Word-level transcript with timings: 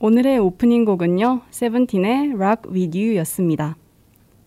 오늘의 0.00 0.40
오프닝 0.40 0.84
곡은요, 0.84 1.42
세븐틴의 1.50 2.32
Rock 2.34 2.72
With 2.72 2.98
You였습니다. 2.98 3.76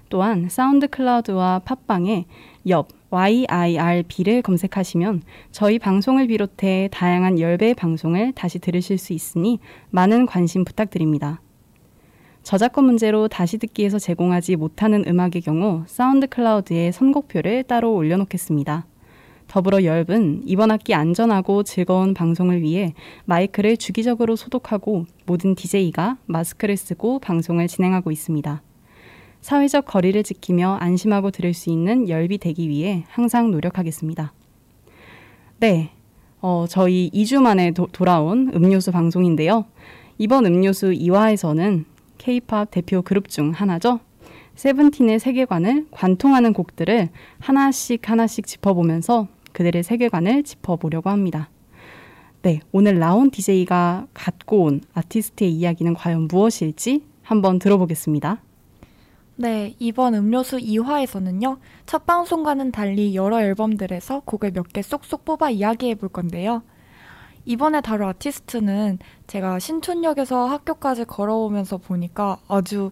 또한 0.09 0.47
SoundCloud와 0.49 1.59
팟빵에 1.59 2.25
엽 2.69 2.87
YIRB를 3.09 4.41
검색하시면 4.41 5.21
저희 5.51 5.77
방송을 5.79 6.27
비롯해 6.27 6.89
다양한 6.91 7.39
YIRB 7.39 7.73
방송을 7.73 8.31
다시 8.33 8.57
들으실 8.59 8.97
수 8.97 9.13
있으니 9.13 9.59
많은 9.91 10.25
관심 10.25 10.65
부탁드립니다. 10.65 11.41
저작권 12.41 12.85
문제로 12.85 13.27
다시 13.27 13.57
듣기에서 13.57 13.99
제공하지 13.99 14.55
못하는 14.55 15.03
음악의 15.07 15.41
경우 15.43 15.83
SoundCloud에 15.87 16.91
선곡표를 16.91 17.63
따로 17.63 17.93
올려놓겠습니다. 17.93 18.85
더불어 19.53 19.83
열은 19.83 20.41
이번 20.47 20.71
학기 20.71 20.95
안전하고 20.95 21.61
즐거운 21.61 22.15
방송을 22.15 22.63
위해 22.63 22.95
마이크를 23.25 23.77
주기적으로 23.77 24.35
소독하고 24.35 25.05
모든 25.27 25.53
DJ가 25.53 26.17
마스크를 26.25 26.75
쓰고 26.75 27.19
방송을 27.19 27.67
진행하고 27.67 28.09
있습니다. 28.09 28.63
사회적 29.41 29.85
거리를 29.85 30.23
지키며 30.23 30.77
안심하고 30.81 31.29
들을 31.29 31.53
수 31.53 31.69
있는 31.69 32.09
열비 32.09 32.39
되기 32.39 32.67
위해 32.67 33.03
항상 33.07 33.51
노력하겠습니다. 33.51 34.33
네. 35.59 35.91
어, 36.41 36.65
저희 36.67 37.11
2주 37.13 37.39
만에 37.39 37.73
도, 37.73 37.87
돌아온 37.91 38.51
음료수 38.55 38.91
방송인데요. 38.91 39.65
이번 40.17 40.47
음료수 40.47 40.87
2화에서는 40.87 41.85
케이팝 42.17 42.71
대표 42.71 43.03
그룹 43.03 43.29
중 43.29 43.51
하나죠. 43.51 43.99
세븐틴의 44.55 45.19
세계관을 45.19 45.85
관통하는 45.91 46.53
곡들을 46.53 47.09
하나씩 47.37 48.09
하나씩 48.09 48.47
짚어보면서 48.47 49.27
그들의 49.53 49.83
세계관을 49.83 50.43
짚어보려고 50.43 51.09
합니다. 51.09 51.49
네, 52.41 52.59
오늘 52.73 52.99
라온 52.99 53.31
DJ가 53.31 54.07
갖고 54.13 54.63
온 54.65 54.81
아티스트의 54.93 55.51
이야기는 55.51 55.93
과연 55.93 56.27
무엇일지 56.27 57.05
한번 57.21 57.57
들어보겠습니다. 57.59 58.41
네, 59.35 59.75
이번 59.79 60.13
음료수 60.13 60.57
2화에서는요, 60.57 61.57
첫 61.85 62.05
방송과는 62.05 62.71
달리 62.71 63.15
여러 63.15 63.41
앨범들에서 63.41 64.21
곡을 64.25 64.51
몇 64.51 64.67
개 64.73 64.81
쏙쏙 64.81 65.25
뽑아 65.25 65.49
이야기해 65.51 65.95
볼 65.95 66.09
건데요. 66.09 66.61
이번에 67.45 67.81
다룰 67.81 68.05
아티스트는 68.07 68.99
제가 69.27 69.59
신촌역에서 69.59 70.47
학교까지 70.47 71.05
걸어오면서 71.05 71.77
보니까 71.77 72.37
아주 72.47 72.91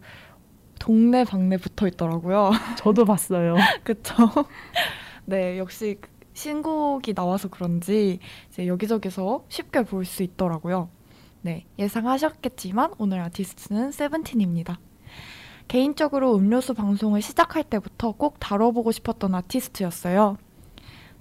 동네 0.80 1.24
방네 1.24 1.58
붙어 1.58 1.88
있더라고요. 1.88 2.52
저도 2.78 3.06
봤어요. 3.06 3.56
그쵸? 3.84 4.14
네, 5.26 5.58
역시 5.60 6.00
신곡이 6.34 7.14
나와서 7.14 7.50
그런지 7.50 8.20
이제 8.50 8.68
여기저기서 8.68 9.46
쉽게 9.50 9.84
볼 9.84 10.06
수 10.06 10.24
있더라고요. 10.24 10.90
네, 11.42 11.66
예상하셨겠지만 11.80 12.94
오늘 12.98 13.20
아티스트는 13.22 13.92
세븐틴입니다. 13.92 14.80
개인적으로 15.68 16.36
음료수 16.36 16.74
방송을 16.74 17.22
시작할 17.22 17.64
때부터 17.64 18.12
꼭 18.12 18.40
다뤄보고 18.40 18.92
싶었던 18.92 19.34
아티스트였어요. 19.34 20.38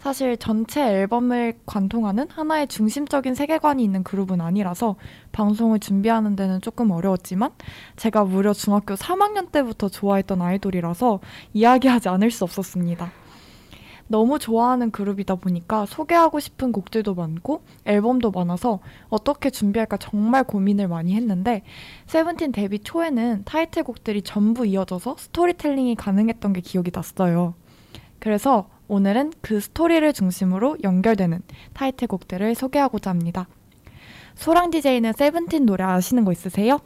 사실 0.01 0.39
전체 0.39 0.83
앨범을 0.83 1.61
관통하는 1.67 2.29
하나의 2.31 2.69
중심적인 2.69 3.35
세계관이 3.35 3.85
있는 3.85 4.03
그룹은 4.03 4.41
아니라서 4.41 4.97
방송을 5.31 5.79
준비하는 5.79 6.37
데는 6.37 6.63
조금 6.63 6.91
어려웠지만 6.91 7.51
제가 7.97 8.25
무려 8.25 8.55
중학교 8.55 8.95
3학년 8.95 9.53
때부터 9.53 9.91
좋아했던 9.91 10.41
아이돌이라서 10.41 11.21
이야기하지 11.53 12.09
않을 12.09 12.31
수 12.31 12.45
없었습니다. 12.45 13.13
너무 14.11 14.41
좋아하는 14.41 14.91
그룹이다 14.91 15.37
보니까 15.37 15.87
소개하고 15.87 16.41
싶은 16.41 16.73
곡들도 16.73 17.15
많고 17.15 17.63
앨범도 17.85 18.33
많아서 18.33 18.81
어떻게 19.09 19.51
준비할까 19.51 19.99
정말 19.99 20.43
고민을 20.43 20.89
많이 20.89 21.15
했는데 21.15 21.63
세븐틴 22.07 22.51
데뷔 22.51 22.81
초에는 22.81 23.43
타이틀곡들이 23.45 24.23
전부 24.23 24.67
이어져서 24.67 25.15
스토리텔링이 25.17 25.95
가능했던 25.95 26.55
게 26.55 26.61
기억이 26.61 26.91
났어요. 26.93 27.55
그래서 28.19 28.69
오늘은 28.89 29.33
그 29.43 29.61
스토리를 29.61 30.13
중심으로 30.13 30.79
연결되는 30.83 31.41
타이틀곡들을 31.75 32.57
소개하고자 32.57 33.11
합니다. 33.11 33.47
소랑 34.35 34.73
DJ는 34.73 35.13
세븐틴 35.13 35.67
노래 35.67 35.85
아시는 35.85 36.25
거 36.25 36.33
있으세요? 36.33 36.81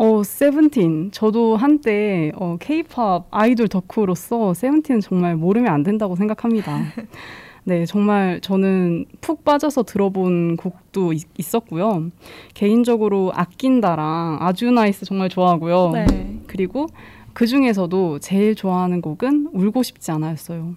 어, 0.00 0.22
세븐틴. 0.22 1.10
저도 1.12 1.56
한때 1.56 2.32
어, 2.34 2.56
케이팝 2.58 3.26
아이돌 3.30 3.68
덕후로서 3.68 4.54
세븐틴은 4.54 5.02
정말 5.02 5.36
모르면 5.36 5.70
안 5.70 5.82
된다고 5.82 6.16
생각합니다. 6.16 6.84
네, 7.64 7.84
정말 7.84 8.40
저는 8.40 9.04
푹 9.20 9.44
빠져서 9.44 9.82
들어본 9.82 10.56
곡도 10.56 11.12
있, 11.12 11.24
있었고요. 11.36 12.10
개인적으로 12.54 13.30
아낀다랑 13.34 14.38
아주 14.40 14.70
NICE 14.70 15.04
정말 15.04 15.28
좋아하고요. 15.28 15.90
네. 15.92 16.38
그리고 16.46 16.86
그 17.34 17.46
중에서도 17.46 18.20
제일 18.20 18.54
좋아하는 18.54 19.02
곡은 19.02 19.50
울고 19.52 19.82
싶지 19.82 20.12
않아였어요. 20.12 20.76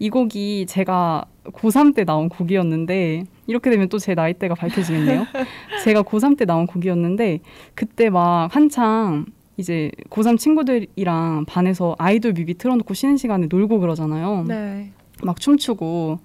이 0.00 0.08
곡이 0.10 0.64
제가 0.66 1.24
고3 1.44 1.94
때 1.94 2.04
나온 2.04 2.28
곡이었는데 2.28 3.24
이렇게 3.46 3.70
되면 3.70 3.88
또 3.88 3.98
제 3.98 4.14
나이대가 4.14 4.54
밝혀지겠네요. 4.54 5.26
제가 5.84 6.02
고3 6.02 6.36
때 6.38 6.46
나온 6.46 6.66
곡이었는데 6.66 7.40
그때 7.74 8.08
막 8.10 8.48
한창 8.50 9.26
이제 9.58 9.90
고3 10.08 10.38
친구들이랑 10.38 11.44
반에서 11.46 11.94
아이돌 11.98 12.32
뮤비 12.32 12.54
틀어놓고 12.54 12.94
쉬는 12.94 13.18
시간에 13.18 13.46
놀고 13.50 13.78
그러잖아요. 13.78 14.44
네. 14.48 14.90
막 15.22 15.38
춤추고. 15.38 16.18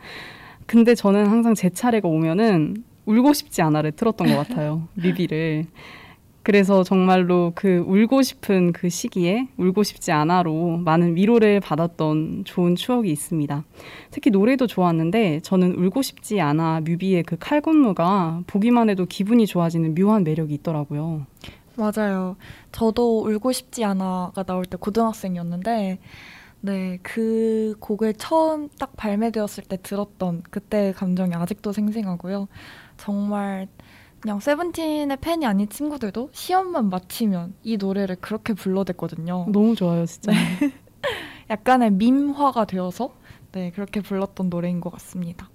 근데 0.68 0.96
저는 0.96 1.28
항상 1.28 1.54
제 1.54 1.70
차례가 1.70 2.08
오면은 2.08 2.78
울고 3.06 3.34
싶지 3.34 3.62
않아를 3.62 3.92
틀었던 3.92 4.28
것 4.28 4.36
같아요. 4.48 4.88
뮤비를. 4.96 5.66
그래서 6.46 6.84
정말로 6.84 7.54
그 7.56 7.84
울고 7.88 8.22
싶은 8.22 8.72
그 8.72 8.88
시기에 8.88 9.48
울고 9.58 9.82
싶지 9.82 10.12
않아로 10.12 10.78
많은 10.78 11.16
위로를 11.16 11.60
받았던 11.60 12.44
좋은 12.46 12.76
추억이 12.76 13.10
있습니다. 13.10 13.64
특히 14.12 14.30
노래도 14.30 14.68
좋았는데 14.68 15.40
저는 15.40 15.74
울고 15.74 16.04
싶지 16.04 16.40
않아 16.42 16.82
뮤비의 16.82 17.24
그 17.24 17.36
칼군무가 17.40 18.44
보기만 18.46 18.92
해도 18.92 19.08
기분이 19.08 19.48
좋아지는 19.48 19.96
묘한 19.96 20.24
매력이 20.24 20.54
있더라고요. 20.54 21.26
맞아요. 21.78 22.36
저도 22.72 23.26
울고 23.26 23.52
싶지 23.52 23.84
않아가 23.84 24.44
나올 24.44 24.66
때 24.66 24.78
고등학생이었는데 24.78 25.98
네, 26.62 27.00
그 27.02 27.76
곡을 27.80 28.14
처음 28.14 28.70
딱 28.78 28.96
발매되었을 28.96 29.64
때 29.64 29.78
들었던 29.82 30.44
그때 30.52 30.94
감정이 30.96 31.34
아직도 31.34 31.72
생생하고요. 31.72 32.48
정말 32.98 33.68
그냥 34.26 34.40
세븐틴의 34.40 35.18
팬이 35.18 35.46
아닌 35.46 35.70
친구들도 35.70 36.30
시험만 36.32 36.90
마치면 36.90 37.54
이 37.62 37.78
노래를 37.78 38.16
그렇게 38.16 38.54
불러댔거든요. 38.56 39.46
너무 39.50 39.76
좋아요, 39.76 40.08
진짜. 40.08 40.32
네. 40.32 40.38
약간의 41.52 41.92
밈화가 41.92 42.66
되어서 42.66 43.14
네, 43.52 43.70
그렇게 43.70 44.02
불렀던 44.02 44.50
노래인 44.50 44.82
것 44.82 44.92
같습니다. 44.94 45.52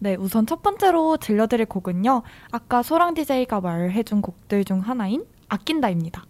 네, 0.00 0.16
우선 0.16 0.44
첫 0.44 0.62
번째로 0.62 1.16
들려드릴 1.16 1.64
곡은요. 1.64 2.20
아까 2.52 2.82
소랑 2.82 3.14
DJ가 3.14 3.62
말해준 3.62 4.20
곡들 4.20 4.66
중 4.66 4.80
하나인 4.80 5.24
아낀다입니다. 5.48 6.26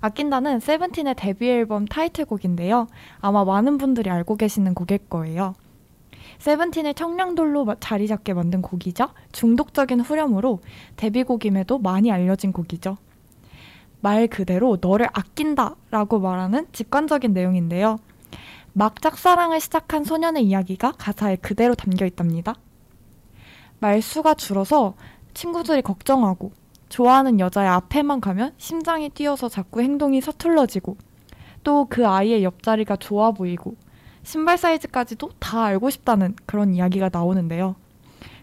아낀다는 0.00 0.60
세븐틴의 0.60 1.14
데뷔 1.14 1.48
앨범 1.48 1.86
타이틀곡인데요. 1.86 2.88
아마 3.20 3.42
많은 3.42 3.78
분들이 3.78 4.10
알고 4.10 4.36
계시는 4.36 4.74
곡일 4.74 4.98
거예요. 5.08 5.54
세븐틴의 6.38 6.94
청량돌로 6.94 7.66
자리 7.80 8.06
잡게 8.06 8.34
만든 8.34 8.62
곡이자 8.62 9.12
중독적인 9.32 10.00
후렴으로 10.00 10.60
데뷔곡임에도 10.96 11.78
많이 11.78 12.10
알려진 12.12 12.52
곡이죠. 12.52 12.96
말 14.00 14.26
그대로 14.28 14.78
너를 14.80 15.08
아낀다 15.12 15.74
라고 15.90 16.20
말하는 16.20 16.66
직관적인 16.72 17.32
내용인데요. 17.32 17.98
막 18.72 19.00
짝사랑을 19.00 19.58
시작한 19.60 20.04
소년의 20.04 20.44
이야기가 20.44 20.92
가사에 20.92 21.36
그대로 21.36 21.74
담겨 21.74 22.04
있답니다. 22.04 22.54
말수가 23.80 24.34
줄어서 24.34 24.94
친구들이 25.34 25.82
걱정하고 25.82 26.52
좋아하는 26.88 27.40
여자의 27.40 27.68
앞에만 27.68 28.20
가면 28.20 28.52
심장이 28.58 29.08
뛰어서 29.08 29.48
자꾸 29.48 29.80
행동이 29.80 30.20
서툴러지고 30.20 30.96
또 31.64 31.86
그 31.88 32.06
아이의 32.06 32.44
옆자리가 32.44 32.96
좋아 32.96 33.32
보이고 33.32 33.74
신발 34.26 34.58
사이즈까지도 34.58 35.30
다 35.38 35.62
알고 35.62 35.88
싶다는 35.88 36.34
그런 36.46 36.74
이야기가 36.74 37.10
나오는데요. 37.12 37.76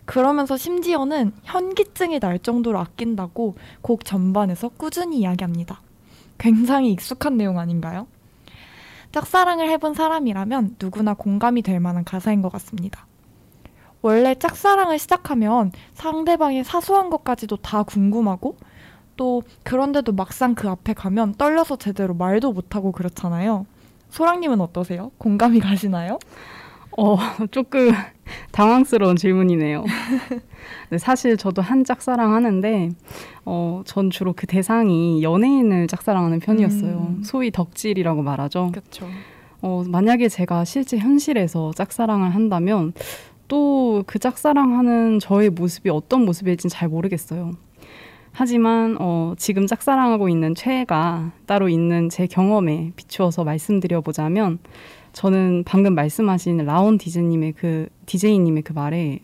그러면서 0.05 0.55
심지어는 0.55 1.33
현기증이 1.43 2.21
날 2.21 2.39
정도로 2.39 2.79
아낀다고 2.79 3.55
곡 3.81 4.05
전반에서 4.05 4.69
꾸준히 4.69 5.19
이야기합니다. 5.19 5.81
굉장히 6.37 6.93
익숙한 6.93 7.35
내용 7.35 7.59
아닌가요? 7.59 8.07
짝사랑을 9.11 9.69
해본 9.71 9.93
사람이라면 9.93 10.77
누구나 10.81 11.15
공감이 11.15 11.61
될 11.61 11.81
만한 11.81 12.05
가사인 12.05 12.41
것 12.41 12.49
같습니다. 12.53 13.05
원래 14.01 14.35
짝사랑을 14.35 14.97
시작하면 14.97 15.73
상대방의 15.95 16.63
사소한 16.63 17.09
것까지도 17.09 17.57
다 17.57 17.83
궁금하고 17.83 18.55
또 19.17 19.43
그런데도 19.63 20.13
막상 20.13 20.55
그 20.55 20.69
앞에 20.69 20.93
가면 20.93 21.33
떨려서 21.33 21.75
제대로 21.75 22.13
말도 22.13 22.53
못하고 22.53 22.93
그렇잖아요. 22.93 23.65
소랑님은 24.13 24.61
어떠세요? 24.61 25.11
공감이 25.17 25.59
가시나요? 25.59 26.19
어, 26.95 27.17
조금 27.49 27.89
당황스러운 28.51 29.15
질문이네요. 29.15 29.83
네, 30.91 30.97
사실 30.99 31.35
저도 31.35 31.63
한 31.63 31.83
짝사랑 31.83 32.35
하는데, 32.35 32.89
어, 33.43 33.81
전 33.85 34.11
주로 34.11 34.33
그 34.33 34.45
대상이 34.45 35.23
연예인을 35.23 35.87
짝사랑하는 35.87 36.41
편이었어요. 36.41 37.15
음. 37.17 37.23
소위 37.23 37.49
덕질이라고 37.49 38.21
말하죠. 38.21 38.69
그렇죠. 38.71 39.07
어, 39.63 39.83
만약에 39.87 40.29
제가 40.29 40.63
실제 40.63 40.99
현실에서 40.99 41.71
짝사랑을 41.73 42.35
한다면, 42.35 42.93
또 43.47 44.03
그 44.05 44.19
짝사랑하는 44.19 45.19
저의 45.19 45.49
모습이 45.49 45.89
어떤 45.89 46.23
모습일지는 46.25 46.69
잘 46.69 46.87
모르겠어요. 46.87 47.53
하지만 48.35 48.97
어, 48.99 49.35
지금 49.37 49.67
짝사랑하고 49.67 50.27
있는 50.27 50.55
최애가 50.55 51.31
따로 51.45 51.69
있는 51.69 52.09
제 52.09 52.25
경험에 52.25 52.91
비추어서 52.95 53.43
말씀드려 53.43 54.01
보자면 54.01 54.57
저는 55.13 55.63
방금 55.65 55.93
말씀하신 55.93 56.57
라온 56.57 56.97
디제님의 56.97 57.53
그 57.53 57.87
디제이님의 58.07 58.63
그 58.63 58.73
말에 58.73 59.19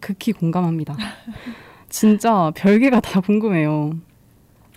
극히 0.00 0.32
공감합니다. 0.32 0.96
진짜 1.90 2.50
별개가 2.56 3.00
다 3.00 3.20
궁금해요. 3.20 3.92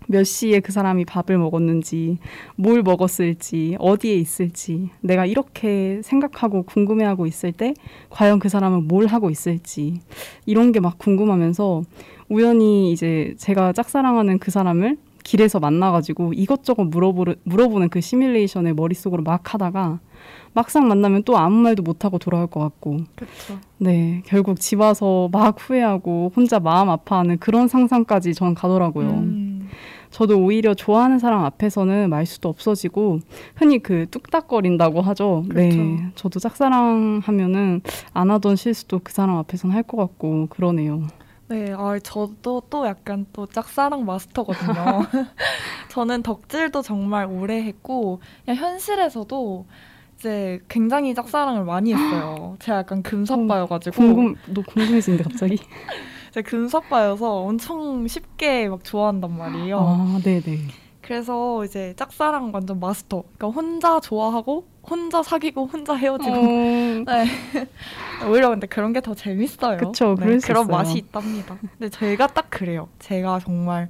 몇 0.09 0.23
시에 0.23 0.61
그 0.61 0.71
사람이 0.71 1.03
밥을 1.03 1.37
먹었는지, 1.37 2.17
뭘 2.55 2.81
먹었을지, 2.81 3.75
어디에 3.77 4.15
있을지, 4.15 4.89
내가 5.01 5.25
이렇게 5.25 5.99
생각하고 6.01 6.63
궁금해하고 6.63 7.25
있을 7.25 7.51
때, 7.51 7.73
과연 8.09 8.39
그 8.39 8.47
사람은 8.47 8.87
뭘 8.87 9.07
하고 9.07 9.29
있을지, 9.29 9.99
이런 10.45 10.71
게 10.71 10.79
막 10.79 10.97
궁금하면서, 10.97 11.83
우연히 12.29 12.91
이제 12.91 13.35
제가 13.37 13.73
짝사랑하는 13.73 14.39
그 14.39 14.51
사람을 14.51 14.97
길에서 15.23 15.59
만나가지고 15.59 16.33
이것저것 16.33 16.85
물어보르, 16.85 17.35
물어보는 17.43 17.89
그 17.89 17.99
시뮬레이션을 18.01 18.73
머릿속으로 18.73 19.23
막 19.23 19.53
하다가, 19.53 19.99
막상 20.53 20.87
만나면 20.87 21.23
또 21.23 21.37
아무 21.37 21.57
말도 21.57 21.83
못하고 21.83 22.17
돌아올 22.17 22.47
것 22.47 22.61
같고, 22.61 22.99
그렇죠. 23.15 23.59
네, 23.77 24.23
결국 24.25 24.59
집 24.59 24.79
와서 24.79 25.27
막 25.31 25.57
후회하고 25.59 26.31
혼자 26.35 26.59
마음 26.59 26.89
아파하는 26.89 27.39
그런 27.39 27.67
상상까지 27.67 28.33
전 28.33 28.53
가더라고요. 28.55 29.09
음, 29.09 29.67
저도 30.11 30.39
오히려 30.39 30.73
좋아하는 30.73 31.19
사람 31.19 31.43
앞에서는 31.43 32.09
말 32.09 32.25
수도 32.25 32.47
없어지고 32.47 33.19
흔히 33.55 33.79
그 33.79 34.05
뚝딱거린다고 34.09 35.01
하죠. 35.01 35.43
네, 35.53 35.69
그렇죠. 35.69 35.97
저도 36.15 36.39
짝사랑 36.39 37.19
하면은 37.23 37.81
안 38.13 38.31
하던 38.31 38.55
실수도 38.55 39.01
그 39.03 39.11
사람 39.11 39.35
앞에서는 39.35 39.75
할 39.75 39.83
것 39.83 39.97
같고 39.97 40.47
그러네요. 40.49 41.03
네, 41.49 41.73
아, 41.77 41.97
저도 42.03 42.63
또 42.69 42.85
약간 42.85 43.25
또 43.31 43.45
짝사랑 43.45 44.05
마스터거든요. 44.05 44.99
저는 45.89 46.21
덕질도 46.21 46.81
정말 46.81 47.25
오래 47.25 47.63
했고, 47.63 48.19
그냥 48.43 48.57
현실에서도 48.61 49.65
이제 50.17 50.59
굉장히 50.67 51.15
짝사랑을 51.15 51.63
많이 51.63 51.93
했어요. 51.93 52.57
제가 52.59 52.79
약간 52.79 53.01
금사빠여가지고. 53.01 53.95
궁금, 53.95 54.35
너 54.47 54.61
궁금해지는데 54.61 55.23
갑자기? 55.23 55.57
제가 56.33 56.49
금사빠여서 56.49 57.43
엄청 57.43 58.05
쉽게 58.07 58.67
막 58.67 58.83
좋아한단 58.83 59.37
말이에요. 59.37 59.79
아, 59.79 60.19
네, 60.23 60.41
네. 60.41 60.67
그래서 61.01 61.63
이제 61.63 61.93
짝사랑 61.95 62.51
완전 62.53 62.81
마스터. 62.81 63.23
그러니까 63.37 63.47
혼자 63.61 64.01
좋아하고, 64.01 64.67
혼자 64.89 65.21
사귀고, 65.23 65.65
혼자 65.67 65.93
헤어지고. 65.95 66.31
어, 66.35 67.03
네. 67.05 67.25
오히려 68.29 68.49
근데 68.49 68.67
그런 68.67 68.93
게 68.93 69.01
더 69.01 69.13
재밌어요. 69.13 69.77
그쵸, 69.77 70.15
네, 70.19 70.25
그런 70.25 70.37
있어요. 70.63 70.65
맛이 70.77 70.97
있답니다. 70.97 71.57
근데 71.77 71.89
제가 71.89 72.27
딱 72.27 72.47
그래요. 72.49 72.89
제가 72.99 73.39
정말 73.39 73.89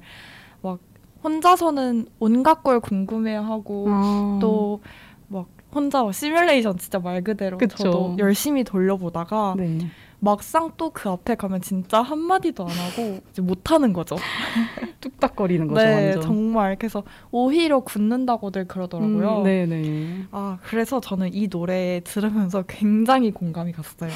막 0.62 0.78
혼자서는 1.24 2.06
온갖 2.18 2.62
걸 2.62 2.80
궁금해하고 2.80 3.86
아, 3.88 4.38
또막 4.40 5.48
혼자 5.74 6.02
막 6.02 6.12
시뮬레이션 6.14 6.78
진짜 6.78 6.98
말 6.98 7.22
그대로 7.22 7.58
그쵸. 7.58 7.76
저도 7.76 8.14
열심히 8.18 8.64
돌려보다가 8.64 9.54
네. 9.56 9.78
막상 10.20 10.72
또 10.76 10.90
그 10.90 11.08
앞에 11.08 11.36
가면 11.36 11.60
진짜 11.60 12.02
한 12.02 12.18
마디도 12.18 12.64
안 12.64 12.70
하고 12.70 13.20
이제 13.30 13.40
못 13.40 13.70
하는 13.70 13.92
거죠. 13.92 14.16
뚝딱거리는 15.00 15.68
거죠, 15.68 15.84
네, 15.84 16.04
완전. 16.06 16.22
정말 16.22 16.76
그래서 16.76 17.04
오히려 17.30 17.80
굳는다고들 17.80 18.66
그러더라고요. 18.66 19.38
음, 19.38 19.42
네, 19.44 19.66
네. 19.66 20.24
아, 20.32 20.58
그래서 20.64 21.00
저는 21.00 21.34
이 21.34 21.48
노래 21.48 22.00
들으면서 22.02 22.64
굉장히 22.66 23.30
공감이 23.30 23.72
갔어요. 23.72 24.10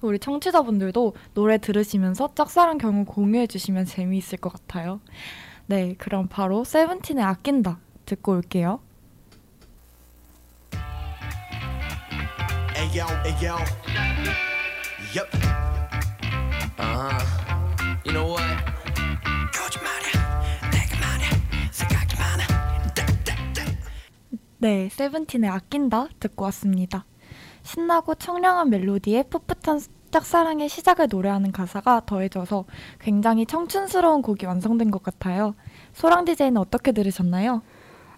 우리 0.00 0.18
청취자분들도 0.18 1.14
노래 1.34 1.58
들으시면서 1.58 2.34
짝사랑 2.34 2.78
경우 2.78 3.04
공유해 3.04 3.46
주시면 3.46 3.86
재미있을 3.86 4.38
것 4.38 4.52
같아요. 4.52 5.00
네, 5.66 5.94
그럼 5.98 6.28
바로 6.28 6.64
세븐틴의 6.64 7.24
아낀다 7.24 7.78
듣고 8.06 8.32
올게요. 8.32 8.80
Ayo, 12.78 13.58
ayo. 15.18 15.24
Yup. 15.24 15.28
Uh-huh. 16.78 17.18
You 18.04 18.12
know 18.12 18.30
what? 18.30 18.44
생각이 21.70 22.16
많아. 22.16 22.94
딱, 22.94 23.06
네, 24.58 24.88
세븐틴의 24.90 25.50
아낀다 25.50 26.08
듣고 26.20 26.44
왔습니다. 26.46 27.04
신나고 27.62 28.14
청량한 28.14 28.70
멜로디에 28.70 29.24
풋풋한 29.24 29.80
짝사랑의 30.10 30.68
시작을 30.68 31.08
노래하는 31.10 31.52
가사가 31.52 32.02
더해져서 32.06 32.64
굉장히 32.98 33.44
청춘스러운 33.44 34.22
곡이 34.22 34.46
완성된 34.46 34.90
것 34.90 35.02
같아요. 35.02 35.54
소랑 35.92 36.24
디제이는 36.24 36.56
어떻게 36.58 36.92
들으셨나요? 36.92 37.62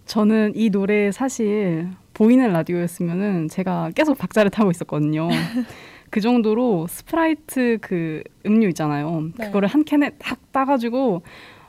저는 0.07 0.53
이 0.55 0.71
노래 0.71 1.11
사실 1.11 1.91
보이는 2.15 2.53
라디오였으면은 2.53 3.49
제가 3.49 3.91
계속 3.95 4.19
박자를 4.19 4.51
타고 4.51 4.71
있었거든요. 4.71 5.29
그 6.11 6.21
정도로 6.21 6.87
스프라이트 6.89 7.79
그 7.81 8.23
음료 8.47 8.69
있잖아요. 8.69 9.31
네. 9.39 9.47
그거를 9.47 9.69
한 9.69 9.85
캔에 9.85 10.11
딱 10.19 10.39
따가지고 10.53 11.23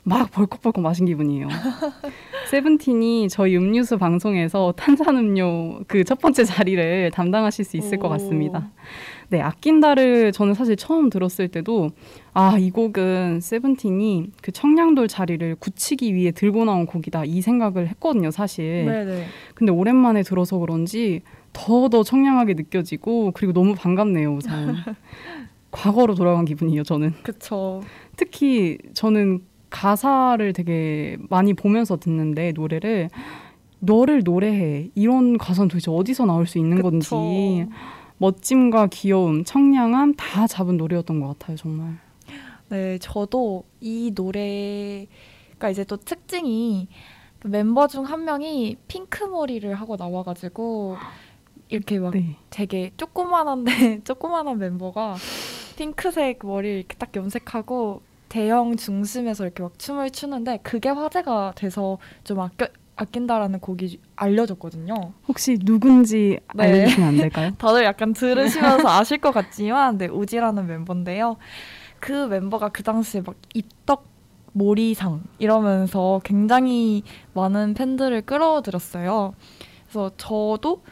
막 0.03 0.31
벌컥벌컥 0.31 0.81
마신 0.81 1.05
기분이에요. 1.05 1.47
세븐틴이 2.49 3.29
저희 3.29 3.55
음료수 3.55 3.97
방송에서 3.97 4.73
탄산음료 4.75 5.81
그 5.87 6.03
첫 6.03 6.19
번째 6.19 6.43
자리를 6.43 7.11
담당하실 7.11 7.65
수 7.65 7.77
있을 7.77 7.99
것 7.99 8.07
오. 8.07 8.11
같습니다. 8.11 8.71
네, 9.31 9.39
아낀다를 9.39 10.33
저는 10.33 10.53
사실 10.53 10.75
처음 10.75 11.09
들었을 11.09 11.47
때도 11.47 11.91
아, 12.33 12.57
이 12.59 12.69
곡은 12.69 13.39
세븐틴이 13.39 14.31
그 14.41 14.51
청량돌 14.51 15.07
자리를 15.07 15.55
굳히기 15.55 16.13
위해 16.13 16.31
들고 16.31 16.65
나온 16.65 16.85
곡이다 16.85 17.23
이 17.23 17.41
생각을 17.41 17.87
했거든요, 17.87 18.29
사실. 18.29 18.85
네네. 18.85 19.25
근데 19.55 19.71
오랜만에 19.71 20.23
들어서 20.23 20.57
그런지 20.57 21.21
더더 21.53 22.03
청량하게 22.03 22.55
느껴지고 22.55 23.31
그리고 23.33 23.53
너무 23.53 23.73
반갑네요, 23.73 24.35
우선. 24.35 24.75
과거로 25.71 26.15
돌아간 26.15 26.43
기분이에요, 26.43 26.83
저는. 26.83 27.13
그쵸. 27.23 27.81
특히 28.17 28.77
저는 28.93 29.39
가사를 29.69 30.51
되게 30.51 31.15
많이 31.29 31.53
보면서 31.53 31.95
듣는데 31.95 32.51
노래를 32.51 33.09
너를 33.79 34.23
노래해 34.25 34.89
이런 34.93 35.37
가사는 35.37 35.69
도대체 35.69 35.89
어디서 35.89 36.25
나올 36.25 36.45
수 36.45 36.57
있는 36.57 36.81
건지 36.81 37.07
그쵸. 37.07 37.69
멋짐과 38.21 38.87
귀여움, 38.91 39.43
청량함 39.43 40.13
다 40.13 40.45
잡은 40.45 40.77
노래였던 40.77 41.19
것 41.19 41.39
같아요, 41.39 41.57
정말. 41.57 41.97
네, 42.69 42.99
저도 42.99 43.63
이 43.79 44.11
노래가 44.13 45.71
이제 45.71 45.83
또 45.83 45.97
특징이 45.97 46.87
그 47.39 47.47
멤버 47.47 47.87
중 47.87 48.03
한 48.03 48.23
명이 48.23 48.77
핑크 48.87 49.23
머리를 49.23 49.73
하고 49.73 49.95
나와가지고 49.95 50.97
이렇게 51.69 51.97
막 51.97 52.11
네. 52.13 52.35
되게 52.51 52.91
조그만한데 52.95 54.01
조그만한 54.05 54.59
멤버가 54.59 55.15
핑크색 55.77 56.45
머리를 56.45 56.77
이렇게 56.77 56.95
딱 56.97 57.15
염색하고 57.15 58.03
대형 58.29 58.75
중심에서 58.77 59.45
이렇게 59.45 59.63
막 59.63 59.79
춤을 59.79 60.11
추는데 60.11 60.59
그게 60.61 60.89
화제가 60.89 61.53
돼서 61.55 61.97
좀 62.23 62.39
아껴 62.39 62.67
아낀다라는 62.95 63.59
곡이 63.59 63.99
알려졌거든요. 64.15 65.13
혹시 65.27 65.57
누군지 65.57 66.39
네. 66.53 66.63
알려주시면 66.63 67.07
안 67.07 67.17
될까요? 67.17 67.51
다들 67.57 67.83
약간 67.83 68.13
들으시면서 68.13 68.87
아실 68.89 69.19
것 69.19 69.31
같지만 69.31 69.97
네, 69.97 70.07
우지라는 70.07 70.67
멤버인데요. 70.67 71.37
그 71.99 72.11
멤버가 72.27 72.69
그 72.69 72.83
당시에 72.83 73.21
막 73.21 73.35
입덕 73.53 74.05
모리상 74.53 75.23
이러면서 75.39 76.19
굉장히 76.23 77.03
많은 77.33 77.73
팬들을 77.73 78.21
끌어들였어요. 78.23 79.33
그래서 79.83 80.11
저도 80.17 80.83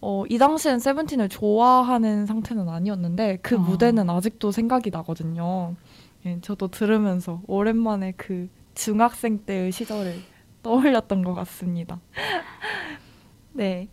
어, 0.00 0.24
이 0.28 0.38
당시엔 0.38 0.80
세븐틴을 0.80 1.28
좋아하는 1.28 2.26
상태는 2.26 2.68
아니었는데 2.68 3.38
그 3.42 3.56
아. 3.56 3.58
무대는 3.58 4.10
아직도 4.10 4.52
생각이 4.52 4.90
나거든요. 4.90 5.74
예, 6.26 6.38
저도 6.40 6.68
들으면서 6.68 7.40
오랜만에 7.46 8.12
그 8.16 8.48
중학생 8.74 9.38
때의 9.38 9.72
시절을 9.72 10.14
떠올렸던 10.64 11.22
것 11.22 11.34
같습니다. 11.34 12.00
네. 13.52 13.88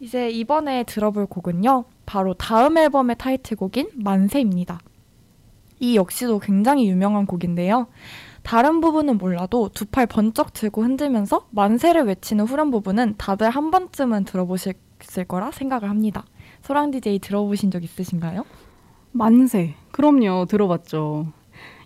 이제 0.00 0.28
이번에 0.30 0.82
들어볼 0.82 1.26
곡은요. 1.26 1.84
바로 2.06 2.34
다음 2.34 2.76
앨범의 2.76 3.16
타이틀곡인 3.18 3.90
만세입니다. 3.94 4.80
이 5.78 5.94
역시도 5.96 6.40
굉장히 6.40 6.88
유명한 6.88 7.26
곡인데요. 7.26 7.86
다른 8.42 8.80
부분은 8.80 9.18
몰라도 9.18 9.68
두 9.68 9.84
팔 9.86 10.06
번쩍 10.06 10.52
들고 10.52 10.82
흔들면서 10.82 11.46
만세를 11.50 12.04
외치는 12.04 12.46
후렴 12.46 12.72
부분은 12.72 13.14
다들 13.18 13.50
한 13.50 13.70
번쯤은 13.70 14.24
들어보셨을 14.24 15.24
거라 15.28 15.52
생각을 15.52 15.88
합니다. 15.88 16.24
소랑 16.62 16.90
DJ 16.90 17.20
들어보신 17.20 17.70
적 17.70 17.84
있으신가요? 17.84 18.44
만세. 19.12 19.74
그럼요. 19.92 20.46
들어봤죠. 20.46 21.26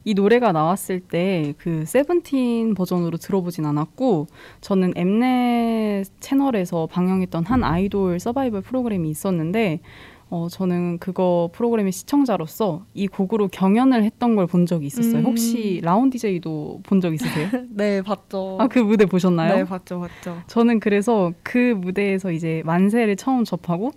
이 0.06 0.14
노래가 0.14 0.52
나왔을 0.52 1.00
때 1.00 1.52
그 1.58 1.84
세븐틴 1.84 2.74
버전으로 2.74 3.18
들어보진 3.18 3.66
않았고 3.66 4.28
저는 4.60 4.92
엠넷 4.96 6.06
채널에서 6.20 6.86
방영했던 6.86 7.44
한 7.44 7.64
아이돌 7.64 8.20
서바이벌 8.20 8.62
프로그램이 8.62 9.10
있었는데 9.10 9.80
어, 10.28 10.48
저는 10.50 10.98
그거 10.98 11.50
프로그램의 11.52 11.92
시청자로서 11.92 12.84
이 12.94 13.06
곡으로 13.06 13.48
경연을 13.48 14.02
했던 14.04 14.34
걸 14.36 14.46
본 14.46 14.66
적이 14.66 14.86
있었어요. 14.86 15.18
음. 15.22 15.24
혹시 15.26 15.80
라운 15.84 16.10
DJ도 16.10 16.80
본 16.84 17.00
적 17.00 17.12
있으세요? 17.14 17.48
네, 17.70 18.00
봤죠. 18.02 18.58
아, 18.60 18.66
그 18.68 18.78
무대 18.80 19.06
보셨나요? 19.06 19.56
네, 19.56 19.64
봤죠, 19.64 20.00
봤죠. 20.00 20.38
저는 20.48 20.80
그래서 20.80 21.32
그 21.44 21.74
무대에서 21.76 22.32
이제 22.32 22.62
만세를 22.64 23.16
처음 23.16 23.44
접하고 23.44 23.90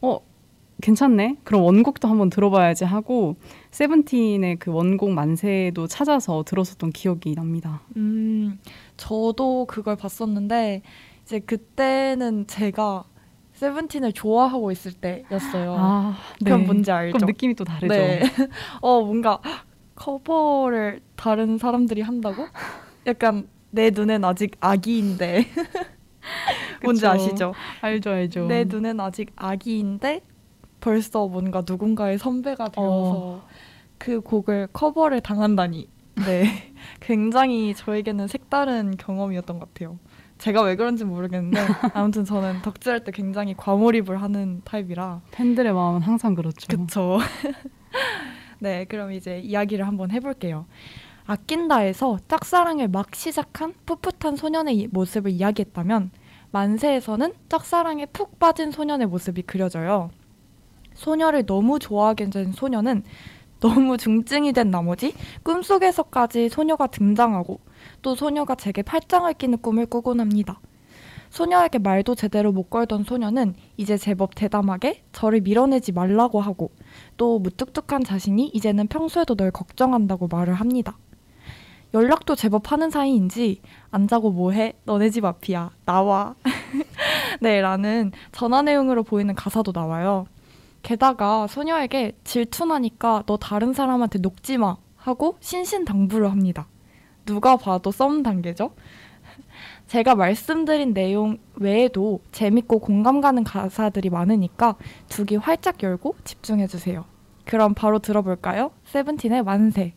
어 0.00 0.18
괜찮네 0.82 1.36
그럼 1.44 1.62
원곡도 1.62 2.08
한번 2.08 2.30
들어봐야지 2.30 2.84
하고 2.84 3.36
세븐틴의 3.70 4.56
그 4.56 4.70
원곡 4.70 5.10
만세도 5.10 5.86
찾아서 5.86 6.42
들었었던 6.44 6.90
기억이 6.90 7.34
납니다. 7.34 7.82
음, 7.96 8.58
저도 8.96 9.66
그걸 9.66 9.96
봤었는데 9.96 10.82
이제 11.22 11.38
그때는 11.40 12.46
제가 12.46 13.04
세븐틴을 13.54 14.12
좋아하고 14.12 14.72
있을 14.72 14.92
때였어요. 14.92 15.76
아, 15.78 16.16
그럼 16.44 16.64
뭔지 16.66 16.90
알죠? 16.90 17.16
그럼 17.16 17.26
느낌이 17.28 17.54
또 17.54 17.64
다르죠. 17.64 17.94
네. 17.94 18.22
어, 18.82 19.02
뭔가 19.02 19.40
커버를 19.94 21.00
다른 21.16 21.56
사람들이 21.56 22.02
한다고? 22.02 22.46
약간 23.06 23.48
내 23.70 23.90
눈엔 23.90 24.24
아직 24.24 24.56
아기인데. 24.60 25.46
뭔지. 26.82 27.06
아시죠? 27.06 27.52
알죠, 27.80 28.10
알죠. 28.10 28.46
내 28.46 28.64
눈엔 28.64 29.00
아직 29.00 29.32
아기인데 29.36 30.20
벌써 30.88 31.26
뭔가 31.26 31.62
누군가의 31.66 32.18
선배가 32.18 32.68
되어서 32.68 33.40
그 33.96 34.20
곡을 34.20 34.68
커버를 34.70 35.22
당한다니. 35.22 35.88
네. 36.16 36.44
굉장히 37.00 37.74
저에게는 37.74 38.28
색다른 38.28 38.94
경험이었던 38.98 39.58
것 39.58 39.72
같아요. 39.72 39.98
제가 40.36 40.60
왜 40.60 40.76
그런지 40.76 41.06
모르겠는데 41.06 41.58
아무튼 41.94 42.26
저는 42.26 42.60
덕질할 42.60 43.02
때 43.02 43.12
굉장히 43.12 43.54
과몰입을 43.56 44.20
하는 44.20 44.60
타입이라 44.64 45.22
팬들의 45.30 45.72
마음은 45.72 46.02
항상 46.02 46.34
그렇죠. 46.34 46.66
그쵸. 46.76 47.18
네, 48.60 48.84
그럼 48.84 49.12
이제 49.12 49.38
이야기를 49.40 49.86
한번 49.86 50.10
해볼게요. 50.10 50.66
아낀다에서 51.24 52.18
짝사랑을 52.28 52.88
막 52.88 53.14
시작한 53.14 53.72
풋풋한 53.86 54.36
소년의 54.36 54.76
이- 54.76 54.86
모습을 54.88 55.30
이야기했다면 55.30 56.10
만세에서는 56.50 57.32
짝사랑에 57.48 58.04
푹 58.06 58.38
빠진 58.38 58.70
소년의 58.70 59.06
모습이 59.06 59.42
그려져요. 59.42 60.10
소녀를 60.94 61.46
너무 61.46 61.78
좋아하게 61.78 62.30
된 62.30 62.52
소녀는 62.52 63.02
너무 63.60 63.96
중증이 63.98 64.52
된 64.52 64.70
나머지 64.70 65.14
꿈속에서까지 65.42 66.48
소녀가 66.48 66.86
등장하고 66.86 67.60
또 68.02 68.14
소녀가 68.14 68.54
제게 68.54 68.82
팔짱을 68.82 69.34
끼는 69.34 69.58
꿈을 69.58 69.86
꾸곤 69.86 70.20
합니다. 70.20 70.60
소녀에게 71.30 71.78
말도 71.78 72.14
제대로 72.14 72.52
못 72.52 72.70
걸던 72.70 73.02
소녀는 73.02 73.54
이제 73.76 73.96
제법 73.96 74.36
대담하게 74.36 75.02
저를 75.10 75.40
밀어내지 75.40 75.90
말라고 75.90 76.40
하고 76.40 76.70
또 77.16 77.40
무뚝뚝한 77.40 78.04
자신이 78.04 78.48
이제는 78.54 78.86
평소에도 78.86 79.34
널 79.34 79.50
걱정한다고 79.50 80.28
말을 80.28 80.54
합니다. 80.54 80.96
연락도 81.92 82.34
제법 82.34 82.70
하는 82.70 82.90
사이인지 82.90 83.62
안 83.90 84.06
자고 84.06 84.30
뭐해? 84.30 84.74
너네 84.84 85.10
집 85.10 85.24
앞이야. 85.24 85.70
나와. 85.84 86.34
네, 87.40 87.60
라는 87.60 88.12
전화 88.32 88.62
내용으로 88.62 89.02
보이는 89.04 89.34
가사도 89.34 89.72
나와요. 89.72 90.26
게다가 90.84 91.46
소녀에게 91.46 92.12
질투나니까 92.24 93.24
너 93.26 93.38
다른 93.38 93.72
사람한테 93.72 94.18
녹지 94.20 94.58
마 94.58 94.76
하고 94.96 95.36
신신당부를 95.40 96.30
합니다. 96.30 96.68
누가 97.24 97.56
봐도 97.56 97.90
썸 97.90 98.22
단계죠? 98.22 98.74
제가 99.88 100.14
말씀드린 100.14 100.92
내용 100.92 101.38
외에도 101.56 102.20
재밌고 102.32 102.80
공감 102.80 103.22
가는 103.22 103.42
가사들이 103.42 104.10
많으니까 104.10 104.76
두귀 105.08 105.36
활짝 105.36 105.82
열고 105.82 106.16
집중해 106.22 106.66
주세요. 106.66 107.06
그럼 107.46 107.72
바로 107.72 107.98
들어볼까요? 107.98 108.70
세븐틴의 108.84 109.42
만세. 109.42 109.94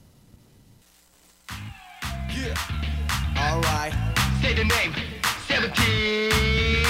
Yeah. 5.77 6.86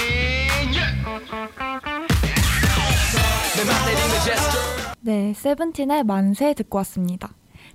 네, 5.00 5.32
세븐틴의 5.34 6.04
만세 6.04 6.54
듣고 6.54 6.78
왔습니다. 6.78 7.30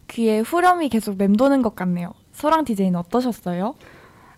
귀에 0.07 0.39
후렴이 0.39 0.87
계속 0.89 1.17
맴도는 1.17 1.61
것 1.61 1.75
같네요. 1.75 2.13
소랑 2.31 2.63
DJ는 2.63 2.95
어떠셨어요? 2.99 3.75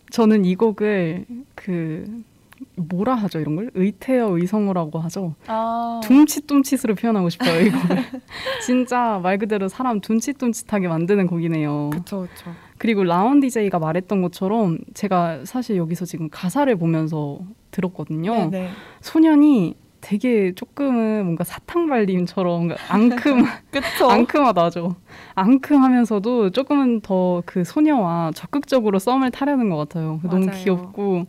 저는 0.09 0.45
이 0.45 0.55
곡을 0.55 1.25
그 1.53 2.23
뭐라 2.75 3.15
하죠 3.15 3.39
이런 3.39 3.55
걸 3.55 3.69
의태어 3.73 4.37
의성어라고 4.37 4.99
하죠. 4.99 5.35
아, 5.47 6.01
둠칫둠칫으로 6.03 6.95
표현하고 6.95 7.29
싶어요 7.29 7.61
이 7.61 7.69
곡을. 7.69 7.97
진짜 8.65 9.19
말 9.21 9.37
그대로 9.37 9.67
사람 9.67 9.99
둠칫둠칫하게 9.99 10.87
만드는 10.87 11.27
곡이네요. 11.27 11.91
그쵸, 11.91 12.27
그쵸. 12.33 12.51
그리고 12.77 13.03
라운 13.03 13.39
DJ가 13.39 13.77
말했던 13.79 14.21
것처럼 14.21 14.79
제가 14.93 15.45
사실 15.45 15.77
여기서 15.77 16.05
지금 16.05 16.29
가사를 16.29 16.73
보면서 16.75 17.39
들었거든요. 17.71 18.49
네, 18.49 18.69
소년이 19.01 19.75
되게 20.07 20.53
조금은 20.53 21.23
뭔가 21.23 21.43
사탕 21.43 21.87
발림처럼 21.87 22.69
앙큼 22.89 23.43
그쵸. 23.71 24.07
앙큼하다죠. 24.07 24.95
앙큼하면서도 25.33 26.51
조금은 26.51 27.01
더 27.01 27.41
그 27.45 27.63
소녀와 27.63 28.31
적극적으로 28.35 28.99
썸을 28.99 29.31
타려는 29.31 29.69
것 29.69 29.77
같아요. 29.77 30.19
너무 30.23 30.45
맞아요. 30.45 30.59
귀엽고 30.63 31.25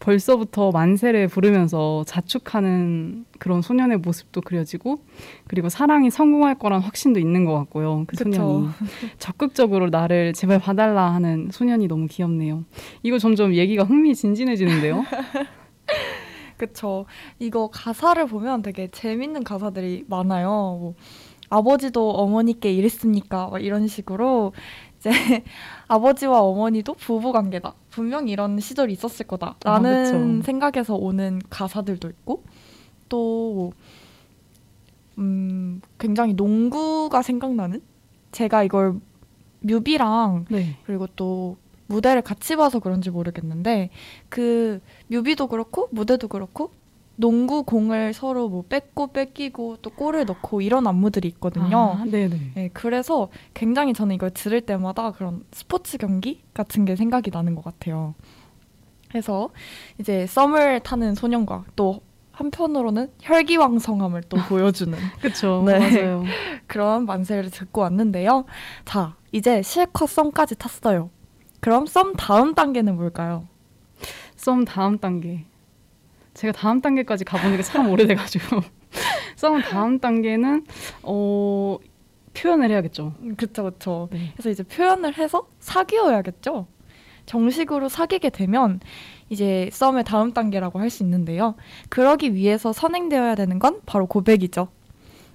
벌써부터 0.00 0.70
만세를 0.72 1.28
부르면서 1.28 2.02
자축하는 2.06 3.24
그런 3.38 3.62
소년의 3.62 3.98
모습도 3.98 4.40
그려지고 4.40 4.98
그리고 5.46 5.68
사랑이 5.68 6.10
성공할 6.10 6.56
거란 6.56 6.80
확신도 6.80 7.20
있는 7.20 7.44
것 7.44 7.54
같고요. 7.58 8.04
그 8.08 8.16
그쵸. 8.16 8.30
소년이 8.32 8.68
적극적으로 9.18 9.88
나를 9.88 10.32
제발 10.32 10.58
봐달라 10.58 11.12
하는 11.14 11.48
소년이 11.52 11.86
너무 11.86 12.06
귀엽네요. 12.08 12.64
이거 13.02 13.18
점점 13.18 13.54
얘기가 13.54 13.84
흥미진진해지는데요. 13.84 15.04
그쵸. 16.56 17.06
이거 17.38 17.68
가사를 17.68 18.26
보면 18.26 18.62
되게 18.62 18.88
재밌는 18.88 19.44
가사들이 19.44 20.04
많아요. 20.08 20.48
뭐, 20.48 20.94
아버지도 21.48 22.10
어머니께 22.10 22.72
이랬습니까? 22.72 23.48
막 23.48 23.62
이런 23.62 23.86
식으로 23.86 24.52
이제 24.98 25.10
아버지와 25.88 26.40
어머니도 26.40 26.94
부부 26.94 27.32
관계다. 27.32 27.74
분명 27.90 28.28
이런 28.28 28.58
시절이 28.58 28.92
있었을 28.92 29.26
거다. 29.26 29.56
아, 29.64 29.70
라는 29.72 30.38
그쵸. 30.38 30.44
생각에서 30.44 30.94
오는 30.94 31.40
가사들도 31.48 32.08
있고 32.08 32.42
또 33.08 33.72
음, 35.18 35.80
굉장히 35.98 36.34
농구가 36.34 37.22
생각나는 37.22 37.80
제가 38.32 38.64
이걸 38.64 39.00
뮤비랑 39.60 40.46
네. 40.50 40.76
그리고 40.84 41.06
또 41.16 41.56
무대를 41.86 42.22
같이 42.22 42.56
봐서 42.56 42.78
그런지 42.78 43.10
모르겠는데 43.10 43.90
그 44.28 44.80
뮤비도 45.08 45.46
그렇고 45.48 45.88
무대도 45.92 46.28
그렇고 46.28 46.72
농구 47.16 47.62
공을 47.62 48.12
서로 48.12 48.48
뭐 48.48 48.64
뺏고 48.68 49.08
뺏기고 49.08 49.78
또 49.80 49.90
골을 49.90 50.26
넣고 50.26 50.60
이런 50.60 50.86
안무들이 50.86 51.28
있거든요. 51.28 51.96
아, 51.98 52.04
네네. 52.04 52.52
네, 52.54 52.70
그래서 52.74 53.28
굉장히 53.54 53.94
저는 53.94 54.14
이걸 54.14 54.30
들을 54.30 54.60
때마다 54.60 55.12
그런 55.12 55.44
스포츠 55.50 55.96
경기 55.96 56.42
같은 56.52 56.84
게 56.84 56.94
생각이 56.94 57.30
나는 57.30 57.54
것 57.54 57.64
같아요. 57.64 58.14
그래서 59.08 59.48
이제 59.98 60.26
썸을 60.26 60.80
타는 60.80 61.14
소년과 61.14 61.64
또 61.74 62.02
한편으로는 62.32 63.10
혈기왕성함을 63.22 64.24
또 64.28 64.36
보여주는 64.48 64.98
그쵸. 65.22 65.62
네. 65.66 65.78
맞아요. 65.78 66.22
그런 66.66 67.06
만세를 67.06 67.50
듣고 67.50 67.80
왔는데요. 67.80 68.44
자, 68.84 69.16
이제 69.32 69.62
실컷 69.62 70.10
썸까지 70.10 70.56
탔어요. 70.56 71.08
그럼 71.66 71.84
썸 71.86 72.12
다음 72.12 72.54
단계는 72.54 72.94
뭘까요? 72.94 73.48
썸 74.36 74.64
다음 74.64 74.98
단계. 74.98 75.46
제가 76.32 76.52
다음 76.52 76.80
단계까지 76.80 77.24
가보는 77.24 77.56
게 77.56 77.62
참 77.64 77.90
오래돼가지고 77.90 78.60
썸 79.34 79.60
다음 79.62 79.98
단계는 79.98 80.64
어 81.02 81.76
표현을 82.34 82.70
해야겠죠. 82.70 83.14
그쵸, 83.36 83.64
그쵸. 83.64 84.08
네. 84.12 84.30
그래서 84.34 84.50
이제 84.50 84.62
표현을 84.62 85.18
해서 85.18 85.48
사귀어야겠죠. 85.58 86.68
정식으로 87.26 87.88
사귀게 87.88 88.30
되면 88.30 88.78
이제 89.28 89.68
썸의 89.72 90.04
다음 90.04 90.32
단계라고 90.32 90.78
할 90.78 90.88
수 90.88 91.02
있는데요. 91.02 91.56
그러기 91.88 92.32
위해서 92.34 92.72
선행되어야 92.72 93.34
되는 93.34 93.58
건 93.58 93.80
바로 93.86 94.06
고백이죠. 94.06 94.68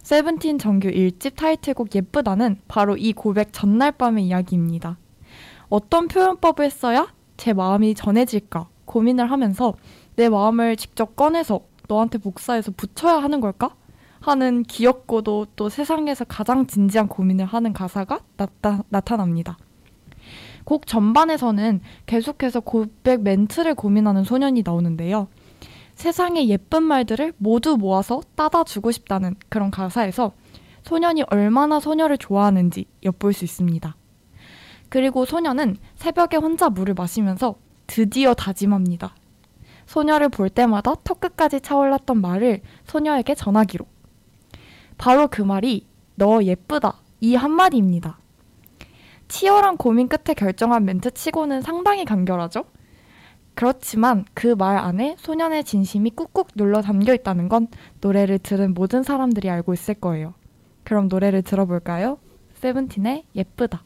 세븐틴 0.02 0.60
정규 0.60 0.88
1집 0.88 1.36
타이틀곡 1.36 1.94
예쁘다는 1.94 2.62
바로 2.70 2.96
이 2.96 3.12
고백 3.12 3.52
전날 3.52 3.92
밤의 3.92 4.26
이야기입니다. 4.28 4.98
어떤 5.72 6.10
표현법을 6.10 6.70
써야 6.70 7.08
제 7.38 7.54
마음이 7.54 7.96
전해질까 7.96 8.68
고민을 8.84 9.32
하면서 9.32 9.74
내 10.18 10.28
마음을 10.28 10.76
직접 10.76 11.16
꺼내서 11.16 11.62
너한테 11.88 12.18
복사해서 12.18 12.74
붙여야 12.76 13.24
하는 13.24 13.40
걸까? 13.40 13.74
하는 14.20 14.64
귀엽고도 14.64 15.48
또 15.56 15.70
세상에서 15.70 16.26
가장 16.26 16.68
진지한 16.68 17.08
고민을 17.08 17.46
하는 17.46 17.72
가사가 17.72 18.20
나타, 18.36 18.84
나타납니다. 18.90 19.58
곡 20.66 20.86
전반에서는 20.86 21.80
계속해서 22.06 22.60
고백 22.60 23.22
멘트를 23.22 23.74
고민하는 23.74 24.26
소년이 24.26 24.64
나오는데요. 24.66 25.30
세상의 25.96 26.50
예쁜 26.50 26.84
말들을 26.84 27.34
모두 27.38 27.78
모아서 27.78 28.22
따다 28.36 28.66
주고 28.66 28.92
싶다는 28.92 29.36
그런 29.48 29.72
가사에서 29.72 30.34
소년이 30.84 31.24
얼마나 31.30 31.80
소녀를 31.80 32.18
좋아하는지 32.18 32.86
엿볼 33.06 33.32
수 33.32 33.46
있습니다. 33.46 33.96
그리고 34.92 35.24
소년은 35.24 35.78
새벽에 35.96 36.36
혼자 36.36 36.70
물을 36.70 36.94
마시면서 36.94 37.56
드디어 37.88 38.34
다짐합니다. 38.34 39.16
소녀를 39.86 40.28
볼 40.28 40.50
때마다 40.50 40.96
턱끝까지 41.02 41.62
차올랐던 41.62 42.20
말을 42.20 42.60
소녀에게 42.84 43.34
전하기로. 43.34 43.86
바로 44.98 45.30
그 45.30 45.42
말이 45.42 45.88
너 46.16 46.44
예쁘다 46.44 46.98
이 47.22 47.36
한마디입니다. 47.36 48.20
치열한 49.30 49.78
고민 49.78 50.10
끝에 50.10 50.34
결정한 50.36 50.84
멘트 50.84 51.12
치고는 51.12 51.62
상당히 51.62 52.04
간결하죠? 52.04 52.66
그렇지만 53.54 54.26
그 54.34 54.58
말 54.58 54.78
안에 54.78 55.16
소년의 55.20 55.64
진심이 55.64 56.10
꾹꾹 56.10 56.48
눌러 56.58 56.82
담겨 56.82 57.14
있다는 57.14 57.48
건 57.48 57.70
노래를 58.02 58.40
들은 58.40 58.74
모든 58.74 59.04
사람들이 59.04 59.50
알고 59.50 59.74
있을 59.74 59.94
거예요. 59.94 60.34
그럼 60.84 61.08
노래를 61.08 61.44
들어볼까요? 61.44 62.18
세븐틴의 62.56 63.24
예쁘다. 63.36 63.86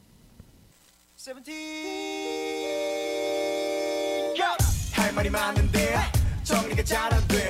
할 4.94 5.12
말이 5.16 5.32
많은데 5.32 5.96
정리가 6.44 6.84
잘 6.84 7.12
안 7.12 7.20
돼 7.28 7.50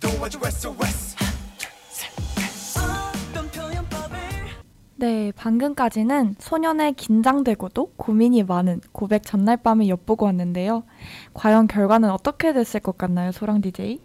도와줘 0.00 0.40
SOS 0.44 1.16
네, 4.96 5.30
방금까지는 5.36 6.34
소년의 6.40 6.94
긴장되고도 6.94 7.92
고민이 7.96 8.42
많은 8.42 8.80
고백 8.90 9.22
전날 9.22 9.56
밤을 9.56 9.86
엿보고 9.88 10.26
왔는데요. 10.26 10.82
과연 11.32 11.68
결과는 11.68 12.10
어떻게 12.10 12.52
됐을 12.52 12.80
것 12.80 12.98
같나요, 12.98 13.30
소랑 13.30 13.60
DJ? 13.60 14.00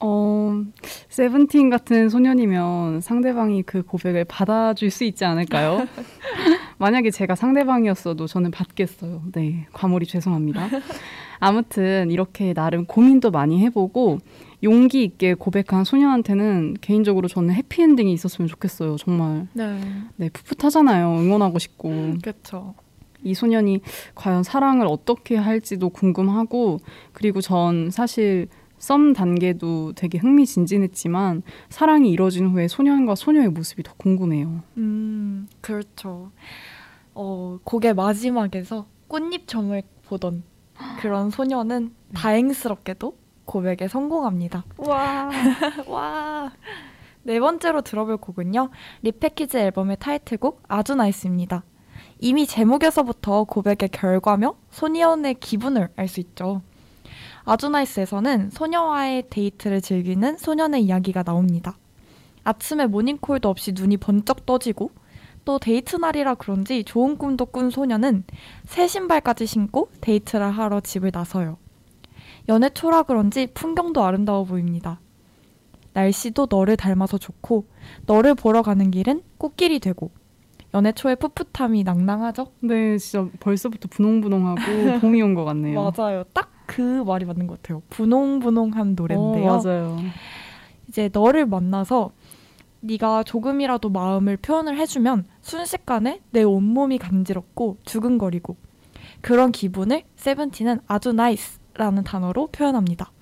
어 0.00 0.62
세븐틴 1.08 1.70
같은 1.70 2.10
소년이면 2.10 3.00
상대방이 3.00 3.62
그 3.62 3.82
고백을 3.82 4.24
받아줄 4.26 4.90
수 4.90 5.04
있지 5.04 5.24
않을까요? 5.24 5.86
만약에 6.78 7.10
제가 7.10 7.34
상대방이었어도 7.34 8.26
저는 8.26 8.50
받겠어요. 8.50 9.22
네, 9.32 9.66
과몰이 9.72 10.06
죄송합니다. 10.06 10.68
아무튼 11.40 12.10
이렇게 12.10 12.54
나름 12.54 12.86
고민도 12.86 13.30
많이 13.30 13.60
해보고 13.60 14.18
용기 14.62 15.04
있게 15.04 15.34
고백한 15.34 15.84
소년한테는 15.84 16.76
개인적으로 16.80 17.28
저는 17.28 17.54
해피엔딩이 17.54 18.12
있었으면 18.12 18.48
좋겠어요. 18.48 18.96
정말 18.96 19.46
네, 19.52 19.78
네 20.16 20.30
풋풋하잖아요. 20.30 21.18
응원하고 21.18 21.58
싶고 21.58 22.14
그렇죠. 22.22 22.74
이 23.22 23.34
소년이 23.34 23.80
과연 24.14 24.42
사랑을 24.42 24.86
어떻게 24.86 25.36
할지도 25.36 25.88
궁금하고 25.88 26.78
그리고 27.12 27.40
전 27.40 27.90
사실 27.90 28.48
썸 28.84 29.14
단계도 29.14 29.94
되게 29.94 30.18
흥미진진했지만 30.18 31.42
사랑이 31.70 32.10
이뤄진 32.10 32.48
후에 32.50 32.68
소년과 32.68 33.14
소녀의 33.14 33.48
모습이 33.48 33.82
더 33.82 33.94
궁금해요. 33.96 34.62
음, 34.76 35.48
그렇죠. 35.62 36.30
어, 37.14 37.58
곡의 37.64 37.94
마지막에서 37.94 38.86
꽃잎 39.08 39.48
점을 39.48 39.82
보던 40.06 40.42
그런 41.00 41.30
소년은 41.30 41.94
다행스럽게도 42.12 43.16
고백에 43.46 43.88
성공합니다. 43.88 44.64
와. 44.76 45.30
와. 45.88 46.52
네 47.22 47.40
번째로 47.40 47.80
들어볼 47.80 48.18
곡은요. 48.18 48.68
repackage 49.00 49.56
앨범의 49.56 49.96
타이틀곡 49.98 50.62
아주 50.68 50.94
NICE입니다. 50.94 51.64
이미 52.18 52.46
제목에서부터 52.46 53.44
고백의 53.44 53.88
결과며 53.92 54.56
소년의 54.70 55.36
기분을 55.40 55.88
알 55.96 56.06
수 56.06 56.20
있죠. 56.20 56.60
아주 57.44 57.68
NICE에서는 57.68 58.50
소녀와의 58.50 59.24
데이트를 59.30 59.80
즐기는 59.80 60.38
소년의 60.38 60.82
이야기가 60.84 61.22
나옵니다. 61.22 61.76
아침에 62.42 62.86
모닝콜도 62.86 63.48
없이 63.48 63.72
눈이 63.72 63.98
번쩍 63.98 64.46
떠지고 64.46 64.90
또 65.44 65.58
데이트 65.58 65.96
날이라 65.96 66.34
그런지 66.36 66.84
좋은 66.84 67.18
꿈도 67.18 67.44
꾼 67.46 67.68
소년은 67.70 68.24
새 68.64 68.86
신발까지 68.86 69.46
신고 69.46 69.90
데이트를 70.00 70.50
하러 70.50 70.80
집을 70.80 71.10
나서요. 71.12 71.58
연애 72.48 72.70
초라 72.70 73.02
그런지 73.04 73.48
풍경도 73.52 74.02
아름다워 74.04 74.44
보입니다. 74.44 75.00
날씨도 75.92 76.48
너를 76.50 76.76
닮아서 76.76 77.18
좋고 77.18 77.66
너를 78.06 78.34
보러 78.34 78.62
가는 78.62 78.90
길은 78.90 79.22
꽃길이 79.38 79.80
되고 79.80 80.10
연애 80.72 80.92
초의 80.92 81.16
풋풋함이 81.16 81.84
낭낭하죠? 81.84 82.46
네, 82.60 82.98
진짜 82.98 83.28
벌써부터 83.38 83.88
분홍분홍하고 83.90 85.00
봄이 85.00 85.22
온 85.22 85.34
것 85.34 85.44
같네요. 85.44 85.78
맞아요. 85.96 86.24
딱 86.32 86.50
그 86.74 86.80
말이 86.80 87.24
맞는 87.24 87.46
것 87.46 87.62
같아요. 87.62 87.82
분홍분홍한 87.90 88.96
노래인데요. 88.96 89.52
어, 89.52 89.62
맞아요. 89.62 89.96
이제 90.88 91.08
너를 91.12 91.46
만나서 91.46 92.10
네가 92.80 93.22
조금이라도 93.22 93.90
마음을 93.90 94.36
표현을 94.36 94.76
해주면 94.78 95.24
순식간에 95.40 96.20
내 96.32 96.42
온몸이 96.42 96.98
간지럽고 96.98 97.78
두근거리고 97.84 98.56
그런 99.20 99.52
기분을 99.52 100.02
세븐틴은 100.16 100.80
아주 100.88 101.12
나이스라는 101.12 102.02
단어로 102.02 102.48
표현합니다. 102.48 103.12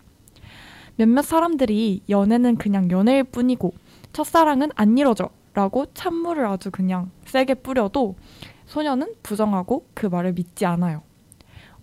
몇몇 0.96 1.20
사람들이 1.20 2.04
연애는 2.08 2.56
그냥 2.56 2.90
연애일 2.90 3.24
뿐이고 3.24 3.74
첫사랑은 4.14 4.70
안 4.76 4.96
이뤄져 4.96 5.28
라고 5.52 5.92
찬물을 5.92 6.46
아주 6.46 6.70
그냥 6.70 7.10
세게 7.26 7.56
뿌려도 7.56 8.16
소녀는 8.64 9.12
부정하고 9.22 9.88
그 9.92 10.06
말을 10.06 10.32
믿지 10.32 10.64
않아요. 10.64 11.02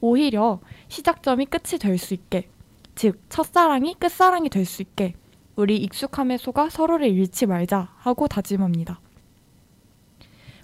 오히려 0.01 0.59
시작점이 0.87 1.45
끝이 1.45 1.79
될 1.79 1.97
수 1.97 2.13
있게 2.13 2.49
즉 2.95 3.21
첫사랑이 3.29 3.95
끝사랑이 3.99 4.49
될 4.49 4.65
수 4.65 4.81
있게 4.81 5.13
우리 5.55 5.77
익숙함에 5.77 6.37
속아 6.37 6.69
서로를 6.69 7.07
잃지 7.07 7.45
말자 7.45 7.93
하고 7.97 8.27
다짐합니다. 8.27 8.99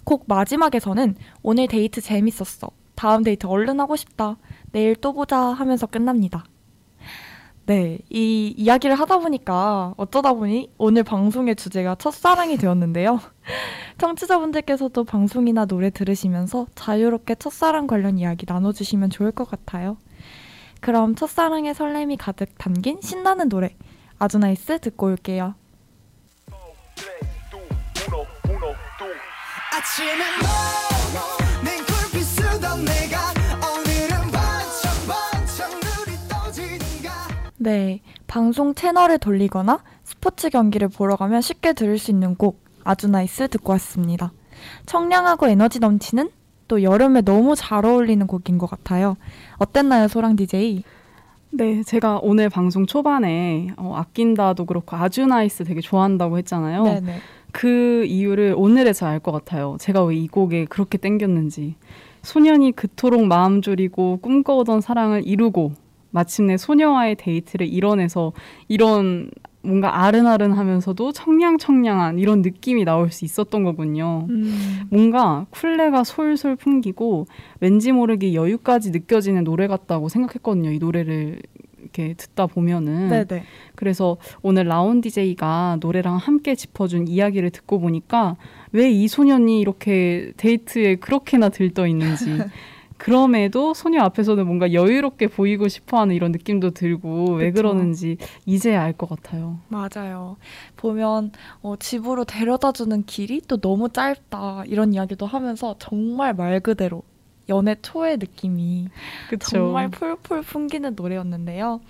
곡 0.04 0.24
마지막에서는 0.26 1.16
오늘 1.42 1.66
데이트 1.66 2.00
재밌었어. 2.00 2.70
다음 2.94 3.22
데이트 3.22 3.46
얼른 3.46 3.80
하고 3.80 3.96
싶다. 3.96 4.38
내일 4.72 4.96
또 4.96 5.12
보자 5.12 5.38
하면서 5.38 5.86
끝납니다. 5.86 6.44
네, 7.66 7.98
이 8.10 8.54
이야기를 8.56 8.94
하다 8.94 9.18
보니까 9.18 9.92
어쩌다 9.96 10.32
보니 10.34 10.70
오늘 10.78 11.02
방송의 11.02 11.56
주제가 11.56 11.96
첫사랑이 11.96 12.58
되었는데요. 12.58 13.20
청취자분들께서도 13.98 15.02
방송이나 15.02 15.64
노래 15.66 15.90
들으시면서 15.90 16.68
자유롭게 16.76 17.34
첫사랑 17.34 17.88
관련 17.88 18.18
이야기 18.18 18.46
나눠주시면 18.48 19.10
좋을 19.10 19.32
것 19.32 19.50
같아요. 19.50 19.96
그럼 20.80 21.16
첫사랑의 21.16 21.74
설렘이 21.74 22.16
가득 22.16 22.56
담긴 22.56 23.00
신나는 23.00 23.48
노래 23.48 23.74
아주 24.20 24.38
NICE 24.38 24.78
듣고 24.78 25.06
올게요. 25.06 25.56
아침에 29.72 31.45
네, 37.66 38.00
방송 38.28 38.74
채널을 38.76 39.18
돌리거나 39.18 39.80
스포츠 40.04 40.50
경기를 40.50 40.86
보러 40.86 41.16
가면 41.16 41.40
쉽게 41.40 41.72
들을 41.72 41.98
수 41.98 42.12
있는 42.12 42.36
곡 42.36 42.60
아주 42.84 43.08
NICE 43.08 43.48
듣고 43.48 43.72
왔습니다. 43.72 44.32
청량하고 44.86 45.48
에너지 45.48 45.80
넘치는 45.80 46.30
또 46.68 46.84
여름에 46.84 47.22
너무 47.22 47.56
잘 47.56 47.84
어울리는 47.84 48.24
곡인 48.28 48.58
것 48.58 48.70
같아요. 48.70 49.16
어땠나요, 49.56 50.06
소랑 50.06 50.36
DJ? 50.36 50.84
네, 51.50 51.82
제가 51.82 52.20
오늘 52.22 52.48
방송 52.50 52.86
초반에 52.86 53.70
어, 53.76 53.94
아낀다도 53.96 54.64
그렇고 54.64 54.94
아주 54.96 55.26
NICE 55.26 55.64
되게 55.64 55.80
좋아한다고 55.80 56.38
했잖아요. 56.38 56.84
네네. 56.84 57.18
그 57.50 58.04
이유를 58.04 58.54
오늘에서 58.56 59.06
알 59.06 59.18
것 59.18 59.32
같아요. 59.32 59.76
제가 59.80 60.04
왜 60.04 60.14
이 60.14 60.28
곡에 60.28 60.66
그렇게 60.66 60.98
땡겼는지. 60.98 61.74
소년이 62.22 62.72
그토록 62.76 63.26
마음 63.26 63.60
졸이고 63.60 64.18
꿈꿔오던 64.22 64.80
사랑을 64.82 65.26
이루고 65.26 65.72
마침내 66.16 66.56
소녀와의 66.56 67.16
데이트를 67.16 67.66
이뤄내서 67.66 68.32
이런 68.68 69.28
뭔가 69.60 70.04
아른아른하면서도 70.04 71.12
청량청량한 71.12 72.18
이런 72.18 72.40
느낌이 72.40 72.84
나올 72.84 73.10
수 73.10 73.26
있었던 73.26 73.64
거군요. 73.64 74.26
음. 74.30 74.86
뭔가 74.90 75.44
쿨레가 75.50 76.04
솔솔 76.04 76.56
풍기고 76.56 77.26
왠지 77.60 77.92
모르게 77.92 78.32
여유까지 78.32 78.92
느껴지는 78.92 79.44
노래 79.44 79.66
같다고 79.66 80.08
생각했거든요. 80.08 80.70
이 80.70 80.78
노래를 80.78 81.42
이렇게 81.82 82.14
듣다 82.14 82.46
보면은 82.46 83.08
네네. 83.08 83.44
그래서 83.74 84.16
오늘 84.40 84.64
라온 84.64 85.00
DJ가 85.02 85.76
노래랑 85.80 86.16
함께 86.16 86.54
짚어준 86.54 87.08
이야기를 87.08 87.50
듣고 87.50 87.78
보니까 87.78 88.36
왜 88.72 88.90
이 88.90 89.06
소년이 89.08 89.60
이렇게 89.60 90.32
데이트에 90.38 90.96
그렇게나 90.96 91.50
들떠 91.50 91.86
있는지 91.86 92.24
그럼에도 92.98 93.74
소녀 93.74 94.02
앞에서는 94.02 94.46
뭔가 94.46 94.72
여유롭게 94.72 95.28
보이고 95.28 95.68
싶어하는 95.68 96.14
이런 96.14 96.32
느낌도 96.32 96.70
들고 96.70 97.34
왜 97.34 97.50
그쵸. 97.50 97.62
그러는지 97.62 98.16
이제야 98.46 98.82
알 98.82 98.92
것 98.96 99.08
같아요. 99.08 99.58
맞아요. 99.68 100.36
보면 100.76 101.32
어, 101.62 101.76
집으로 101.78 102.24
데려다 102.24 102.72
주는 102.72 103.04
길이 103.04 103.40
또 103.42 103.58
너무 103.58 103.90
짧다 103.90 104.64
이런 104.66 104.94
이야기도 104.94 105.26
하면서 105.26 105.76
정말 105.78 106.32
말 106.34 106.60
그대로 106.60 107.02
연애 107.48 107.76
초의 107.80 108.16
느낌이 108.16 108.88
그쵸? 109.28 109.50
정말 109.50 109.88
풀풀 109.90 110.42
풍기는 110.42 110.94
노래였는데요. 110.96 111.80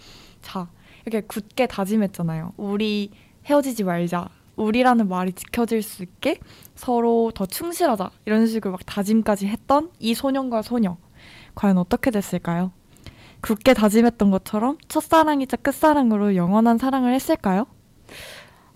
자, 0.43 0.69
이렇게 1.05 1.25
굳게 1.27 1.67
다짐했잖아요. 1.69 2.53
우리 2.57 3.11
헤어지지 3.47 3.85
말자. 3.85 4.29
우리라는 4.57 5.09
말이 5.09 5.33
지켜질 5.33 5.83
수 5.83 6.03
있게 6.03 6.41
서로 6.75 7.31
더 7.35 7.47
충실하자. 7.47 8.11
이런 8.25 8.47
식으로 8.47 8.73
막 8.73 8.81
다짐까지 8.85 9.47
했던 9.47 9.91
이 9.99 10.15
소년과 10.15 10.63
소녀. 10.63 10.97
과연 11.55 11.79
어떻게 11.79 12.11
됐을까요? 12.11 12.73
굳게 13.43 13.75
다짐했던 13.75 14.31
것처럼 14.31 14.79
첫사랑이자 14.89 15.59
끝사랑으로 15.59 16.35
영원한 16.37 16.79
사랑을 16.79 17.13
했을까요? 17.13 17.67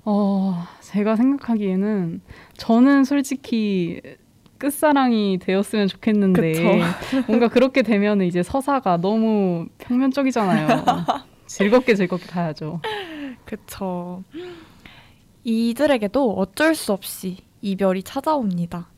어, 0.05 0.65
제가 0.81 1.17
생각하기에는 1.17 2.21
저는 2.57 3.05
솔직히 3.05 4.01
끝사랑이 4.59 5.39
되었으면 5.41 5.89
좋겠는데. 5.89 6.81
뭔가 7.27 7.49
그렇게 7.49 7.83
되면 7.83 8.21
이제 8.21 8.43
서사가 8.43 8.99
너무 8.99 9.67
평면적이잖아요. 9.79 10.69
즐겁게 11.47 11.95
즐겁게 11.95 12.27
가야죠. 12.27 12.81
그쵸. 13.45 14.23
이들에게도 15.45 16.35
어쩔 16.35 16.75
수 16.75 16.93
없이 16.93 17.39
이별이 17.63 18.03
찾아옵니다. 18.03 18.89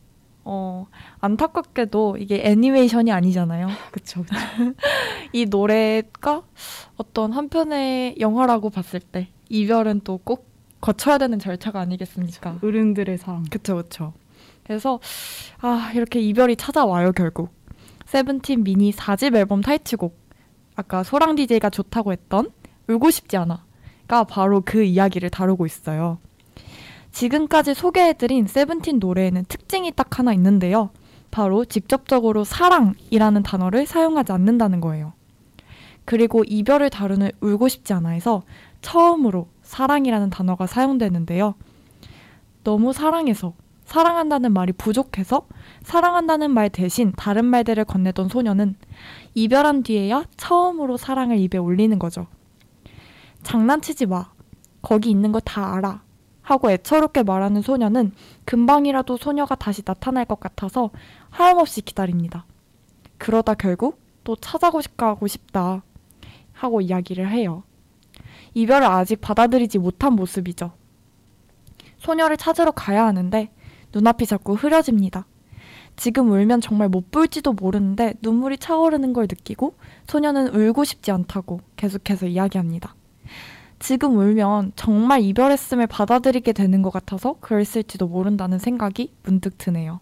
어, 0.44 0.86
안타깝게도 1.20 2.16
이게 2.18 2.42
애니메이션이 2.44 3.12
아니잖아요. 3.12 3.68
그쵸, 3.92 4.22
그쵸. 4.22 4.34
이 5.32 5.46
노래가 5.46 6.42
어떤 6.96 7.32
한편의 7.32 8.16
영화라고 8.18 8.70
봤을 8.70 9.00
때 9.00 9.28
이별은 9.48 10.00
또 10.00 10.18
꼭 10.18 10.52
거쳐야 10.82 11.16
되는 11.16 11.38
절차가 11.38 11.80
아니겠습니까? 11.80 12.58
어른들의 12.62 13.16
사랑. 13.16 13.44
그쵸, 13.44 13.76
그쵸. 13.76 14.12
그래서, 14.64 14.98
아, 15.60 15.92
이렇게 15.94 16.20
이별이 16.20 16.56
찾아와요, 16.56 17.12
결국. 17.12 17.54
세븐틴 18.06 18.64
미니 18.64 18.90
4집 18.92 19.34
앨범 19.36 19.60
타이틀곡. 19.60 20.20
아까 20.74 21.02
소랑 21.04 21.36
DJ가 21.36 21.70
좋다고 21.70 22.12
했던 22.12 22.50
울고 22.88 23.10
싶지 23.10 23.36
않아가 23.36 24.24
바로 24.28 24.60
그 24.64 24.82
이야기를 24.82 25.30
다루고 25.30 25.66
있어요. 25.66 26.18
지금까지 27.12 27.74
소개해드린 27.74 28.46
세븐틴 28.46 28.98
노래에는 28.98 29.44
특징이 29.48 29.92
딱 29.92 30.18
하나 30.18 30.32
있는데요. 30.32 30.90
바로 31.30 31.64
직접적으로 31.64 32.44
사랑이라는 32.44 33.42
단어를 33.42 33.86
사용하지 33.86 34.32
않는다는 34.32 34.80
거예요. 34.80 35.12
그리고 36.04 36.42
이별을 36.44 36.90
다루는 36.90 37.30
울고 37.40 37.68
싶지 37.68 37.92
않아에서 37.94 38.42
처음으로 38.80 39.48
사랑이라는 39.62 40.30
단어가 40.30 40.66
사용되는데요. 40.66 41.54
너무 42.64 42.92
사랑해서 42.92 43.54
사랑한다는 43.84 44.52
말이 44.52 44.72
부족해서 44.72 45.46
사랑한다는 45.82 46.50
말 46.50 46.70
대신 46.70 47.12
다른 47.16 47.44
말들을 47.44 47.84
건네던 47.84 48.28
소녀는 48.28 48.76
이별한 49.34 49.82
뒤에야 49.82 50.24
처음으로 50.36 50.96
사랑을 50.96 51.38
입에 51.38 51.58
올리는 51.58 51.98
거죠. 51.98 52.26
장난치지 53.42 54.06
마. 54.06 54.30
거기 54.82 55.10
있는 55.10 55.30
거 55.32 55.40
다 55.40 55.74
알아. 55.76 56.02
하고 56.42 56.70
애처롭게 56.70 57.22
말하는 57.22 57.62
소녀는 57.62 58.12
금방이라도 58.44 59.16
소녀가 59.16 59.54
다시 59.54 59.82
나타날 59.84 60.24
것 60.24 60.40
같아서 60.40 60.90
하염없이 61.30 61.82
기다립니다. 61.82 62.44
그러다 63.18 63.54
결국 63.54 64.00
또 64.24 64.36
찾아가고 64.36 65.26
싶다 65.26 65.82
하고 66.52 66.80
이야기를 66.80 67.30
해요. 67.30 67.62
이별을 68.54 68.86
아직 68.86 69.20
받아들이지 69.20 69.78
못한 69.78 70.14
모습이죠. 70.14 70.72
소녀를 71.98 72.36
찾으러 72.36 72.72
가야 72.72 73.06
하는데 73.06 73.50
눈앞이 73.94 74.26
자꾸 74.26 74.54
흐려집니다. 74.54 75.26
지금 75.96 76.30
울면 76.30 76.60
정말 76.60 76.88
못 76.88 77.10
볼지도 77.10 77.52
모르는데 77.52 78.14
눈물이 78.22 78.58
차오르는 78.58 79.12
걸 79.12 79.24
느끼고 79.24 79.74
소녀는 80.08 80.54
울고 80.54 80.84
싶지 80.84 81.10
않다고 81.10 81.60
계속해서 81.76 82.26
이야기합니다. 82.26 82.94
지금 83.82 84.16
울면 84.16 84.72
정말 84.76 85.22
이별했음을 85.22 85.88
받아들이게 85.88 86.52
되는 86.52 86.82
것 86.82 86.92
같아서 86.92 87.34
그랬을지도 87.40 88.06
모른다는 88.06 88.60
생각이 88.60 89.12
문득 89.24 89.58
드네요. 89.58 89.98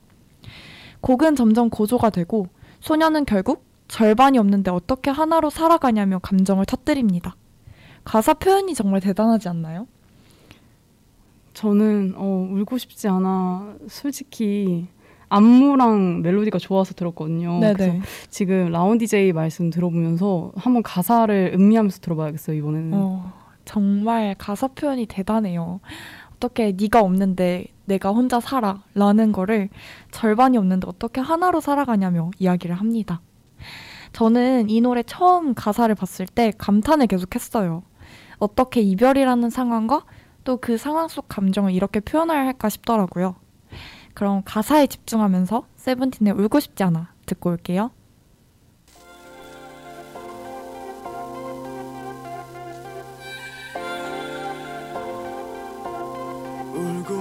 곡은 1.00 1.34
점점 1.34 1.70
고조가 1.70 2.10
되고 2.10 2.46
소녀는 2.80 3.24
결국 3.24 3.64
절반이 3.88 4.36
없는데 4.36 4.70
어떻게 4.70 5.10
하나로 5.10 5.48
살아가냐며 5.48 6.18
감정을 6.18 6.66
터뜨립니다. 6.66 7.36
가사 8.04 8.34
표현이 8.34 8.74
정말 8.74 9.00
대단하지 9.00 9.48
않나요? 9.48 9.86
저는 11.54 12.12
어, 12.16 12.48
울고 12.52 12.76
싶지 12.76 13.08
않아. 13.08 13.76
솔직히 13.88 14.88
안무랑 15.30 16.20
멜로디가 16.20 16.58
좋아서 16.58 16.92
들었거든요. 16.92 17.60
그래서 17.60 17.94
지금 18.28 18.70
라운 18.70 18.98
DJ 18.98 19.32
말씀 19.32 19.70
들어보면서 19.70 20.52
한번 20.54 20.82
가사를 20.82 21.52
음미하면서 21.54 22.00
들어봐야겠어요 22.00 22.56
이번에는. 22.58 22.90
어, 22.92 23.39
정말 23.70 24.34
가사 24.36 24.66
표현이 24.66 25.06
대단해요. 25.06 25.78
어떻게 26.34 26.72
네가 26.72 27.02
없는데 27.02 27.66
내가 27.84 28.10
혼자 28.10 28.40
살아 28.40 28.82
라는 28.94 29.30
거를 29.30 29.68
절반이 30.10 30.58
없는데 30.58 30.88
어떻게 30.88 31.20
하나로 31.20 31.60
살아가냐며 31.60 32.32
이야기를 32.40 32.74
합니다. 32.74 33.20
저는 34.12 34.70
이 34.70 34.80
노래 34.80 35.04
처음 35.04 35.54
가사를 35.54 35.94
봤을 35.94 36.26
때 36.26 36.52
감탄을 36.58 37.06
계속했어요. 37.06 37.84
어떻게 38.40 38.80
이별이라는 38.80 39.50
상황과 39.50 40.04
또 40.42 40.56
그 40.56 40.76
상황 40.76 41.06
속 41.06 41.28
감정을 41.28 41.72
이렇게 41.72 42.00
표현해야 42.00 42.44
할까 42.46 42.68
싶더라고요. 42.68 43.36
그럼 44.14 44.42
가사에 44.44 44.88
집중하면서 44.88 45.62
세븐틴의 45.76 46.32
울고 46.32 46.58
싶지 46.58 46.82
않아 46.82 47.12
듣고 47.24 47.50
올게요. 47.50 47.92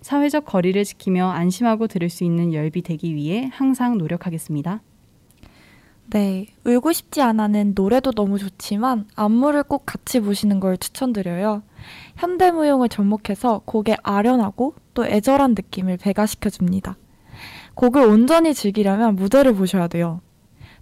사회적 0.00 0.44
거리를 0.44 0.82
지키며 0.84 1.28
안심하고 1.28 1.86
들을 1.86 2.08
수 2.08 2.24
있는 2.24 2.52
열비 2.52 2.82
되기 2.82 3.14
위해 3.14 3.50
항상 3.52 3.98
노력하겠습니다. 3.98 4.82
네, 6.10 6.46
울고 6.64 6.92
싶지 6.92 7.22
않아는 7.22 7.74
노래도 7.76 8.10
너무 8.10 8.38
좋지만 8.38 9.06
안무를 9.14 9.62
꼭 9.62 9.84
같이 9.86 10.18
보시는 10.18 10.58
걸 10.58 10.76
추천드려요. 10.76 11.62
현대무용을 12.16 12.88
접목해서 12.88 13.62
곡의 13.64 13.98
아련하고 14.02 14.74
또 14.94 15.06
애절한 15.06 15.52
느낌을 15.52 15.98
배가시켜줍니다. 15.98 16.96
곡을 17.74 18.02
온전히 18.02 18.54
즐기려면 18.54 19.14
무대를 19.14 19.54
보셔야 19.54 19.86
돼요. 19.86 20.20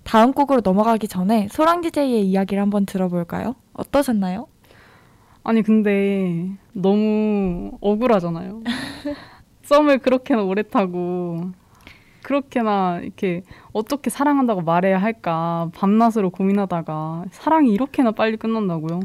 다음 0.03 0.33
곡으로 0.33 0.63
넘어가기 0.65 1.09
전에 1.09 1.49
소랑 1.51 1.83
DJ의 1.83 2.27
이야기를 2.27 2.63
한번 2.63 2.87
들어볼까요? 2.87 3.55
어떠셨나요? 3.75 4.47
아니 5.45 5.63
근데 5.63 6.51
너무 6.73 7.73
억울하잖아요. 7.81 8.63
썸을 9.63 9.99
그렇게나 9.99 10.43
오래 10.43 10.63
타고 10.63 11.51
그렇게나 12.23 13.01
이렇게 13.03 13.43
어떻게 13.73 14.11
사랑한다고 14.11 14.63
말해야 14.63 14.99
할까 14.99 15.71
밤낮으로 15.75 16.31
고민하다가 16.31 17.27
사랑이 17.31 17.73
이렇게나 17.73 18.13
빨리 18.13 18.37
끝난다고요? 18.37 19.01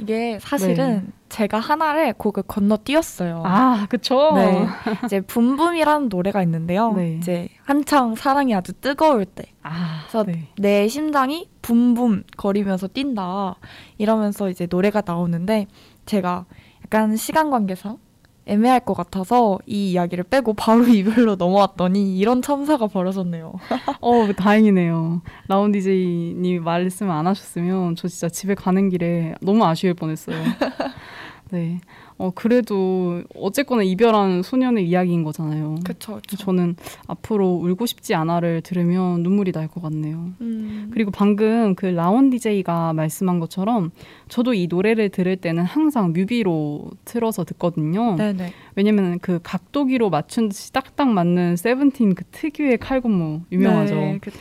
이게 0.00 0.38
사실은 0.40 1.04
네. 1.06 1.12
제가 1.28 1.58
하나를 1.58 2.12
곡을 2.14 2.42
건너뛰었어요. 2.44 3.42
아, 3.44 3.86
그쵸? 3.88 4.32
네. 4.34 4.66
이제 5.04 5.20
붐붐이라는 5.20 6.08
노래가 6.08 6.42
있는데요. 6.42 6.92
네. 6.92 7.16
이제 7.16 7.48
한창 7.64 8.14
사랑이 8.14 8.54
아주 8.54 8.72
뜨거울 8.72 9.24
때. 9.24 9.44
아, 9.62 10.02
그래서 10.02 10.24
네. 10.24 10.48
내 10.58 10.88
심장이 10.88 11.48
붐붐 11.62 12.24
거리면서 12.36 12.88
뛴다. 12.88 13.56
이러면서 13.98 14.50
이제 14.50 14.66
노래가 14.68 15.02
나오는데 15.04 15.66
제가 16.06 16.46
약간 16.84 17.16
시간 17.16 17.50
관계상 17.50 17.98
애매할 18.46 18.80
것 18.80 18.94
같아서 18.94 19.58
이 19.66 19.92
이야기를 19.92 20.24
빼고 20.24 20.54
바로 20.54 20.84
이별로 20.88 21.36
넘어왔더니 21.36 22.18
이런 22.18 22.42
참사가 22.42 22.86
벌어졌네요. 22.86 23.54
어, 24.00 24.32
다행이네요. 24.36 25.22
라운 25.48 25.72
디제이님이 25.72 26.60
말씀 26.60 27.10
안 27.10 27.26
하셨으면 27.26 27.96
저 27.96 28.08
진짜 28.08 28.28
집에 28.28 28.54
가는 28.54 28.88
길에 28.88 29.34
너무 29.40 29.64
아쉬울 29.64 29.94
뻔했어요. 29.94 30.36
네. 31.50 31.80
어, 32.20 32.30
그래도 32.34 33.22
어쨌거나 33.34 33.82
이별한 33.82 34.42
소년의 34.42 34.86
이야기인 34.86 35.24
거잖아요. 35.24 35.76
그쵸, 35.84 36.20
그 36.28 36.36
저는 36.36 36.76
앞으로 37.06 37.48
울고 37.64 37.86
싶지 37.86 38.14
않아를 38.14 38.60
들으면 38.60 39.22
눈물이 39.22 39.52
날 39.52 39.68
것 39.70 39.80
같네요. 39.82 40.32
음. 40.42 40.90
그리고 40.92 41.10
방금 41.10 41.74
그 41.74 41.86
라온 41.86 42.28
DJ가 42.28 42.92
말씀한 42.92 43.40
것처럼 43.40 43.90
저도 44.28 44.52
이 44.52 44.66
노래를 44.68 45.08
들을 45.08 45.34
때는 45.36 45.64
항상 45.64 46.12
뮤비로 46.12 46.90
틀어서 47.06 47.44
듣거든요. 47.44 48.16
네네. 48.16 48.52
왜냐면 48.76 49.18
그 49.20 49.40
각도기로 49.42 50.10
맞춘 50.10 50.50
듯이 50.50 50.72
딱딱 50.72 51.08
맞는 51.08 51.56
세븐틴 51.56 52.14
그 52.16 52.24
특유의 52.32 52.78
칼군무 52.78 53.42
유명하죠. 53.50 53.94
네, 53.94 54.18
그쵸. 54.20 54.36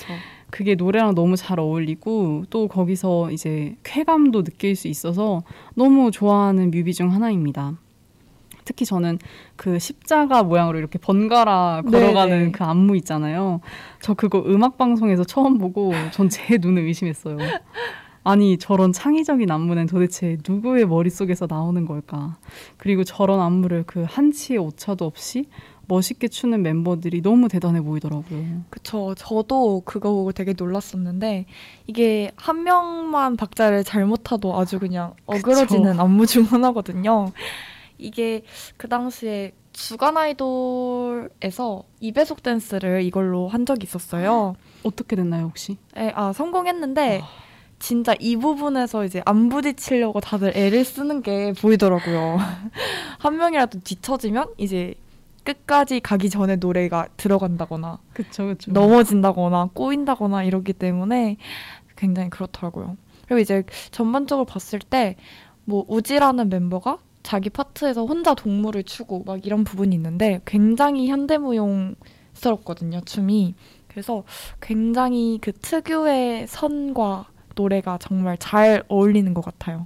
그게 0.51 0.75
노래랑 0.75 1.15
너무 1.15 1.35
잘 1.35 1.59
어울리고 1.59 2.45
또 2.49 2.67
거기서 2.67 3.31
이제 3.31 3.75
쾌감도 3.83 4.43
느낄 4.43 4.75
수 4.75 4.87
있어서 4.87 5.43
너무 5.75 6.11
좋아하는 6.11 6.71
뮤비 6.71 6.93
중 6.93 7.13
하나입니다. 7.13 7.77
특히 8.65 8.85
저는 8.85 9.17
그 9.55 9.79
십자가 9.79 10.43
모양으로 10.43 10.77
이렇게 10.77 10.99
번갈아 10.99 11.83
걸어가는 11.89 12.37
네네. 12.39 12.51
그 12.51 12.63
안무 12.63 12.95
있잖아요. 12.97 13.61
저 14.01 14.13
그거 14.13 14.43
음악 14.45 14.77
방송에서 14.77 15.23
처음 15.23 15.57
보고 15.57 15.91
전 16.11 16.29
제 16.29 16.57
눈을 16.61 16.83
의심했어요. 16.83 17.37
아니 18.23 18.57
저런 18.57 18.91
창의적인 18.91 19.49
안무는 19.49 19.87
도대체 19.87 20.37
누구의 20.47 20.85
머릿속에서 20.87 21.47
나오는 21.49 21.83
걸까? 21.85 22.37
그리고 22.77 23.03
저런 23.03 23.39
안무를 23.39 23.85
그 23.87 24.05
한치의 24.07 24.59
오차도 24.59 25.03
없이 25.05 25.45
멋있게 25.89 26.29
추는 26.29 26.61
멤버들이 26.61 27.21
너무 27.21 27.49
대단해 27.49 27.81
보이더라고요. 27.81 28.63
그쵸. 28.69 29.13
저도 29.17 29.81
그거 29.83 30.11
보고 30.11 30.31
되게 30.31 30.53
놀랐었는데 30.57 31.45
이게 31.87 32.31
한 32.37 32.63
명만 32.63 33.35
박자를 33.35 33.83
잘못하도 33.83 34.57
아주 34.57 34.79
그냥 34.79 35.15
어그러지는 35.25 35.91
그쵸. 35.91 36.01
안무 36.01 36.25
중 36.27 36.43
하나거든요. 36.43 37.31
이게 37.97 38.43
그 38.77 38.87
당시에 38.87 39.51
주간 39.73 40.15
아이돌에서 40.15 41.83
2배속 42.01 42.43
댄스를 42.43 43.03
이걸로 43.03 43.47
한 43.47 43.65
적이 43.65 43.83
있었어요. 43.83 44.55
어떻게 44.83 45.15
됐나요, 45.15 45.45
혹시? 45.47 45.77
네, 45.95 46.11
아, 46.15 46.31
성공했는데 46.31 47.21
아. 47.21 47.27
진짜 47.79 48.13
이 48.19 48.35
부분에서 48.35 49.05
이제 49.05 49.21
안 49.25 49.49
부딪히려고 49.49 50.19
다들 50.19 50.55
애를 50.55 50.83
쓰는 50.83 51.21
게 51.21 51.53
보이더라고요. 51.53 52.37
한 53.19 53.37
명이라도 53.37 53.79
뒤처지면 53.83 54.49
이제 54.57 54.95
끝까지 55.53 55.99
가기 55.99 56.29
전에 56.29 56.55
노래가 56.55 57.07
들어간다거나 57.17 57.99
그쵸, 58.13 58.47
그쵸. 58.47 58.71
넘어진다거나 58.71 59.69
꼬인다거나 59.73 60.43
이러기 60.43 60.73
때문에 60.73 61.37
굉장히 61.95 62.29
그렇더라고요. 62.29 62.97
그리고 63.27 63.39
이제 63.39 63.63
전반적으로 63.91 64.45
봤을 64.45 64.79
때 64.79 65.15
뭐 65.69 65.85
우지라는 65.87 66.49
멤버가 66.49 66.97
자기 67.21 67.51
파트에서 67.51 68.03
혼자 68.03 68.33
동물을 68.33 68.83
추고 68.83 69.23
막 69.25 69.45
이런 69.45 69.63
부분이 69.63 69.95
있는데 69.95 70.41
굉장히 70.45 71.09
현대무용스럽거든요 71.09 73.01
춤이. 73.05 73.53
그래서 73.87 74.23
굉장히 74.59 75.37
그 75.39 75.51
특유의 75.51 76.47
선과 76.47 77.27
노래가 77.55 77.99
정말 78.01 78.37
잘 78.39 78.83
어울리는 78.87 79.31
것 79.35 79.45
같아요. 79.45 79.85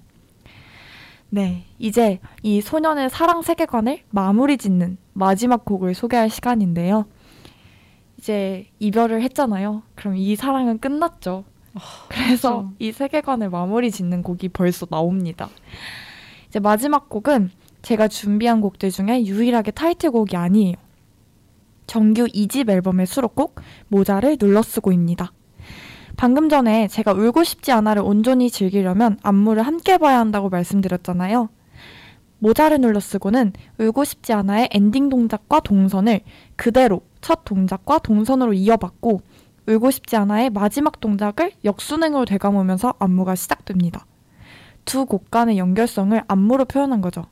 네, 1.33 1.65
이제 1.79 2.19
이 2.43 2.61
소년의 2.61 3.09
사랑 3.09 3.41
세계관을 3.41 4.01
마무리 4.11 4.55
짓는 4.55 4.97
마지막 5.13 5.65
곡을 5.65 5.95
소개할 5.95 6.29
시간인데요. 6.29 7.07
이제 8.19 8.67
이별을 8.77 9.23
했잖아요. 9.23 9.81
그럼 9.95 10.15
이 10.15 10.35
사랑은 10.35 10.77
끝났죠. 10.77 11.43
아, 11.73 11.79
그래서 12.07 12.57
그렇죠. 12.57 12.73
이 12.77 12.91
세계관을 12.91 13.49
마무리 13.49 13.89
짓는 13.89 14.21
곡이 14.21 14.49
벌써 14.49 14.85
나옵니다. 14.85 15.49
이제 16.49 16.59
마지막 16.59 17.09
곡은 17.09 17.49
제가 17.81 18.09
준비한 18.09 18.61
곡들 18.61 18.91
중에 18.91 19.25
유일하게 19.25 19.71
타이틀곡이 19.71 20.37
아니에요. 20.37 20.75
정규 21.87 22.27
2집 22.27 22.69
앨범의 22.69 23.07
수록곡 23.07 23.59
모자를 23.87 24.37
눌러쓰고입니다. 24.39 25.33
방금 26.23 26.47
전에 26.47 26.87
제가 26.87 27.11
울고 27.11 27.43
싶지 27.43 27.73
않아를 27.73 28.01
온전히 28.01 28.49
즐기려면 28.49 29.17
안무를 29.23 29.63
함께 29.63 29.97
봐야 29.97 30.19
한다고 30.19 30.47
말씀드렸잖아요. 30.47 31.49
모자를 32.39 32.79
눌러 32.79 33.01
쓰고는 33.01 33.51
울고 33.77 34.05
싶지 34.05 34.31
않아의 34.31 34.69
엔딩 34.71 35.09
동작과 35.09 35.59
동선을 35.59 36.21
그대로 36.55 37.01
첫 37.19 37.43
동작과 37.43 37.99
동선으로 37.99 38.53
이어받고 38.53 39.19
울고 39.67 39.91
싶지 39.91 40.15
않아의 40.15 40.49
마지막 40.51 41.01
동작을 41.01 41.51
역순행으로 41.65 42.23
되감으면서 42.23 42.93
안무가 42.99 43.35
시작됩니다. 43.35 44.05
두 44.85 45.05
곡 45.05 45.29
간의 45.29 45.57
연결성을 45.57 46.23
안무로 46.25 46.63
표현한 46.63 47.01
거죠. 47.01 47.25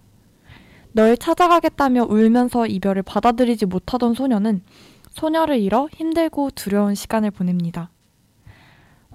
널 0.91 1.15
찾아가겠다며 1.15 2.07
울면서 2.09 2.67
이별을 2.67 3.03
받아들이지 3.03 3.67
못하던 3.67 4.13
소녀는 4.13 4.61
소녀를 5.11 5.61
잃어 5.61 5.87
힘들고 5.93 6.49
두려운 6.55 6.93
시간을 6.93 7.31
보냅니다. 7.31 7.89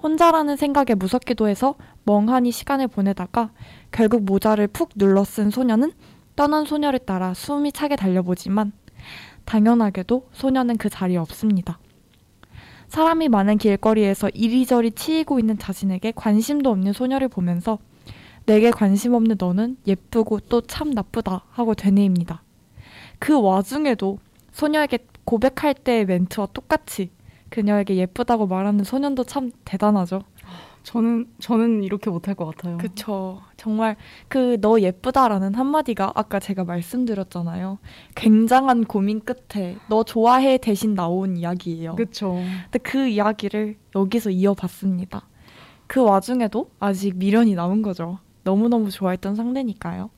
혼자라는 0.01 0.55
생각에 0.55 0.95
무섭기도 0.95 1.47
해서 1.47 1.75
멍하니 2.03 2.51
시간을 2.51 2.87
보내다가 2.87 3.51
결국 3.91 4.23
모자를 4.23 4.67
푹 4.67 4.89
눌러 4.95 5.23
쓴 5.23 5.49
소녀는 5.49 5.91
떠난 6.35 6.65
소녀를 6.65 6.99
따라 6.99 7.33
숨이 7.33 7.71
차게 7.71 7.95
달려보지만 7.95 8.71
당연하게도 9.45 10.29
소녀는 10.33 10.77
그 10.77 10.89
자리에 10.89 11.17
없습니다. 11.17 11.79
사람이 12.89 13.27
많은 13.27 13.57
길거리에서 13.57 14.29
이리저리 14.29 14.91
치이고 14.91 15.39
있는 15.39 15.57
자신에게 15.57 16.13
관심도 16.15 16.69
없는 16.69 16.93
소녀를 16.93 17.27
보면서 17.27 17.79
내게 18.45 18.71
관심 18.71 19.13
없는 19.13 19.35
너는 19.39 19.77
예쁘고 19.85 20.39
또 20.41 20.61
참 20.61 20.91
나쁘다 20.91 21.43
하고 21.49 21.73
되뇌입니다. 21.73 22.43
그 23.19 23.39
와중에도 23.41 24.19
소녀에게 24.51 24.99
고백할 25.25 25.73
때의 25.73 26.05
멘트와 26.05 26.47
똑같이 26.53 27.09
그녀에게 27.49 27.95
예쁘다고 27.95 28.47
말하는 28.47 28.83
소년도 28.83 29.23
참 29.23 29.51
대단하죠. 29.65 30.21
저는 30.83 31.27
저는 31.39 31.83
이렇게 31.83 32.09
못할 32.09 32.33
것 32.33 32.45
같아요. 32.45 32.77
그쵸. 32.77 33.41
정말 33.57 33.97
그 34.29 34.57
너 34.61 34.79
예쁘다라는 34.79 35.53
한마디가 35.53 36.13
아까 36.15 36.39
제가 36.39 36.63
말씀드렸잖아요. 36.63 37.79
굉장한 38.15 38.85
고민 38.85 39.19
끝에 39.19 39.75
너 39.89 40.03
좋아해 40.03 40.57
대신 40.57 40.95
나온 40.95 41.35
이야기예요. 41.35 41.95
그쵸. 41.95 42.41
근데 42.63 42.79
그 42.79 43.07
이야기를 43.07 43.75
여기서 43.95 44.29
이어봤습니다. 44.29 45.27
그 45.87 46.01
와중에도 46.01 46.69
아직 46.79 47.17
미련이 47.17 47.55
남은 47.55 47.81
거죠. 47.81 48.19
너무너무 48.43 48.89
좋아했던 48.89 49.35
상대니까요. 49.35 50.09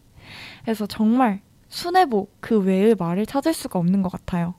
그래서 0.64 0.86
정말 0.86 1.42
순애보 1.70 2.28
그 2.42 2.60
외의 2.60 2.94
말을 2.94 3.26
찾을 3.26 3.54
수가 3.54 3.80
없는 3.80 4.04
것 4.04 4.12
같아요. 4.12 4.54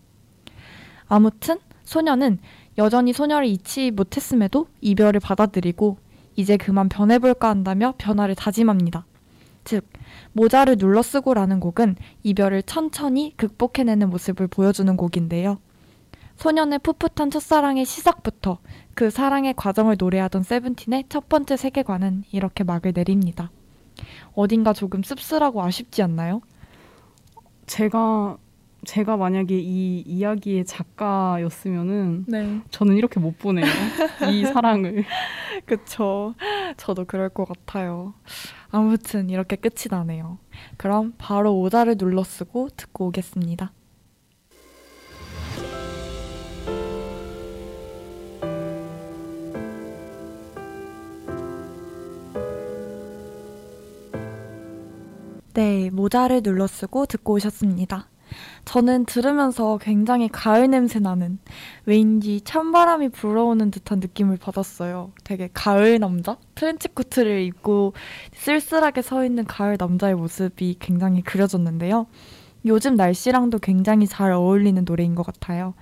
아무튼 1.07 1.59
소녀는 1.85 2.39
여전히 2.81 3.13
소녀를 3.13 3.47
잊지 3.47 3.91
못했음에도 3.91 4.67
이별을 4.81 5.21
받아들이고 5.21 5.99
이제 6.35 6.57
그만 6.57 6.89
변해볼까 6.89 7.51
한다며 7.51 7.93
변화를 7.99 8.35
다짐합니다. 8.35 9.05
즉, 9.65 9.87
모자를 10.33 10.79
눌러 10.79 11.03
쓰고라는 11.03 11.61
곡은 11.61 11.97
이별을 12.23 12.63
천천히 12.63 13.35
극복해내는 13.37 14.09
모습을 14.09 14.47
보여주는 14.49 14.97
곡인데요. 14.97 15.59
소년의 16.37 16.79
풋풋한 16.79 17.31
첫사랑의 17.31 17.85
시작부터 17.85 18.61
그 18.95 19.11
사랑의 19.11 19.53
과정을 19.59 19.97
노래하던 19.99 20.43
세븐틴의 20.43 21.05
첫 21.11 21.29
번째 21.29 21.59
세계관은 21.59 22.25
이렇게 22.33 22.65
막을 22.65 22.93
내립니다. 22.95 23.51
어딘가 24.33 24.73
조금 24.73 25.03
씁쓸하고 25.03 25.63
아쉽지 25.63 26.03
않나요? 26.03 26.41
제가 27.67 28.39
제가 28.85 29.17
만약에 29.17 29.59
이 29.59 30.01
이야기의 30.07 30.65
작가였으면은 30.65 32.25
네. 32.27 32.61
저는 32.71 32.97
이렇게 32.97 33.21
못 33.21 33.39
보내요. 33.39 33.67
이 34.31 34.45
사랑을. 34.47 35.05
그쵸. 35.67 36.35
저도 36.77 37.05
그럴 37.05 37.29
것 37.29 37.47
같아요. 37.47 38.15
아무튼 38.71 39.29
이렇게 39.29 39.57
끝이 39.57 39.87
나네요. 39.91 40.39
그럼 40.77 41.15
바로 41.19 41.59
오다를 41.59 41.97
눌러 41.97 42.23
쓰고 42.25 42.69
듣고 42.77 43.09
오겠습니다. 43.09 43.73
네, 55.53 55.91
모자를 55.91 56.43
눌러 56.43 56.67
쓰고 56.67 57.07
듣고 57.07 57.35
오셨습니다. 57.35 58.09
저는 58.65 59.07
들으면서 59.07 59.79
굉장히 59.79 60.29
가을 60.29 60.71
냄새 60.71 60.99
나는 60.99 61.39
왜인지 61.87 62.43
찬바람이 62.43 63.11
불어오는 63.11 63.71
듯한 63.71 64.01
느낌을 64.01 64.37
받았어요. 64.37 65.13
되게 65.25 65.49
가을 65.53 65.99
남자? 65.99 66.37
트렌치코트를 66.55 67.43
입고 67.43 67.95
쓸쓸하게 68.33 69.03
서 69.03 69.25
있는 69.25 69.45
가을 69.45 69.77
남자의 69.79 70.15
모습이 70.15 70.77
굉장히 70.79 71.23
그려졌는데요. 71.23 72.07
요즘 72.67 72.95
날씨랑도 72.95 73.59
굉장히 73.59 74.07
잘 74.07 74.33
어울리는 74.33 74.85
노래인 74.85 75.15
것 75.15 75.25
같아요. 75.25 75.75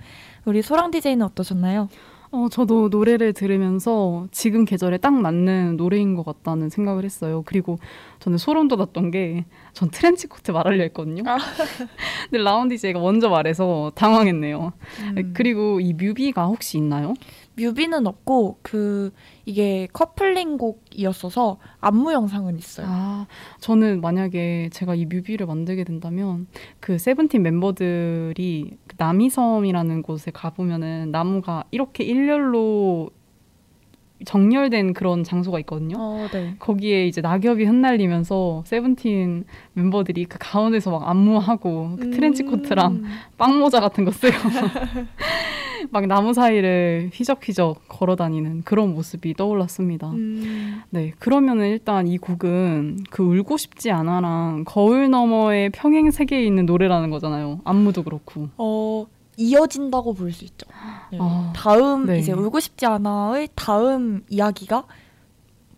우리 0.45 0.61
소랑 0.61 0.91
DJ는 0.91 1.25
어떠셨나요? 1.25 1.89
어, 2.31 2.47
저도 2.49 2.89
노래를 2.89 3.33
들으면서 3.33 4.27
지금 4.31 4.63
계절에 4.65 4.97
딱 4.97 5.13
맞는 5.13 5.77
노래인 5.77 6.15
것 6.15 6.23
같다는 6.23 6.69
생각을 6.69 7.03
했어요. 7.03 7.41
그리고 7.45 7.79
저는 8.19 8.37
소름 8.37 8.67
돋았던 8.67 9.11
게 9.11 9.45
전 9.79 9.89
트렌치 9.91 10.27
코트 10.27 10.51
말하려 10.51 10.83
했거든요. 10.83 11.23
아. 11.25 11.37
근데 12.29 12.43
라운 12.43 12.77
DJ가 12.77 12.99
먼저 12.99 13.29
말해서 13.29 13.93
당황했네요. 13.95 14.73
음. 15.15 15.33
그리고 15.33 15.79
이 15.79 15.93
뮤비가 15.93 16.47
혹시 16.47 16.77
있나요? 16.77 17.13
뮤비는 17.55 18.05
없고 18.07 18.59
그 18.61 19.11
이게 19.45 19.87
커플링 19.93 20.57
곡이었어서 20.57 21.59
안무 21.79 22.11
영상은 22.13 22.57
있어요. 22.57 22.87
아, 22.89 23.27
저는 23.59 24.01
만약에 24.01 24.69
제가 24.73 24.95
이 24.95 25.05
뮤비를 25.05 25.45
만들게 25.45 25.83
된다면 25.83 26.47
그 26.81 26.97
세븐틴 26.97 27.41
멤버들이 27.43 28.77
그 28.87 28.88
남이섬이라는 28.99 30.03
곳에 30.03 30.29
가보면은 30.31 31.09
나무가 31.11 31.63
이렇게 31.71 32.03
일렬로 32.03 33.09
정렬된 34.25 34.93
그런 34.93 35.23
장소가 35.23 35.59
있거든요. 35.61 35.95
어, 35.97 36.27
네. 36.33 36.55
거기에 36.59 37.07
이제 37.07 37.21
낙엽이 37.21 37.63
흩날리면서 37.63 38.63
세븐틴 38.65 39.45
멤버들이 39.73 40.25
그 40.25 40.37
가운데서 40.39 40.91
막 40.91 41.09
안무하고 41.09 41.95
그 41.97 42.09
트렌치 42.11 42.43
코트랑 42.43 42.91
음. 42.91 43.05
빵모자 43.37 43.79
같은 43.79 44.03
거 44.03 44.11
쓰고 44.11 44.35
막 45.91 46.05
나무 46.07 46.33
사이를 46.33 47.09
휘적휘적 47.13 47.87
걸어 47.87 48.15
다니는 48.15 48.61
그런 48.63 48.93
모습이 48.93 49.33
떠올랐습니다. 49.33 50.09
음. 50.11 50.81
네, 50.89 51.13
그러면은 51.19 51.67
일단 51.69 52.07
이 52.07 52.17
곡은 52.17 53.03
그 53.09 53.23
울고 53.23 53.57
싶지 53.57 53.91
않아랑 53.91 54.63
거울 54.65 55.09
너머의 55.09 55.71
평행 55.71 56.11
세계에 56.11 56.43
있는 56.45 56.65
노래라는 56.65 57.09
거잖아요. 57.09 57.59
안무도 57.63 58.03
그렇고. 58.03 58.49
어, 58.57 59.05
이어진다고 59.37 60.13
볼 60.13 60.31
수 60.31 60.43
있죠. 60.45 60.67
네. 61.11 61.17
아, 61.21 61.53
다음 61.55 62.05
네. 62.05 62.19
이제 62.19 62.33
울고 62.33 62.59
싶지 62.59 62.85
않아의 62.85 63.49
다음 63.55 64.23
이야기가 64.29 64.83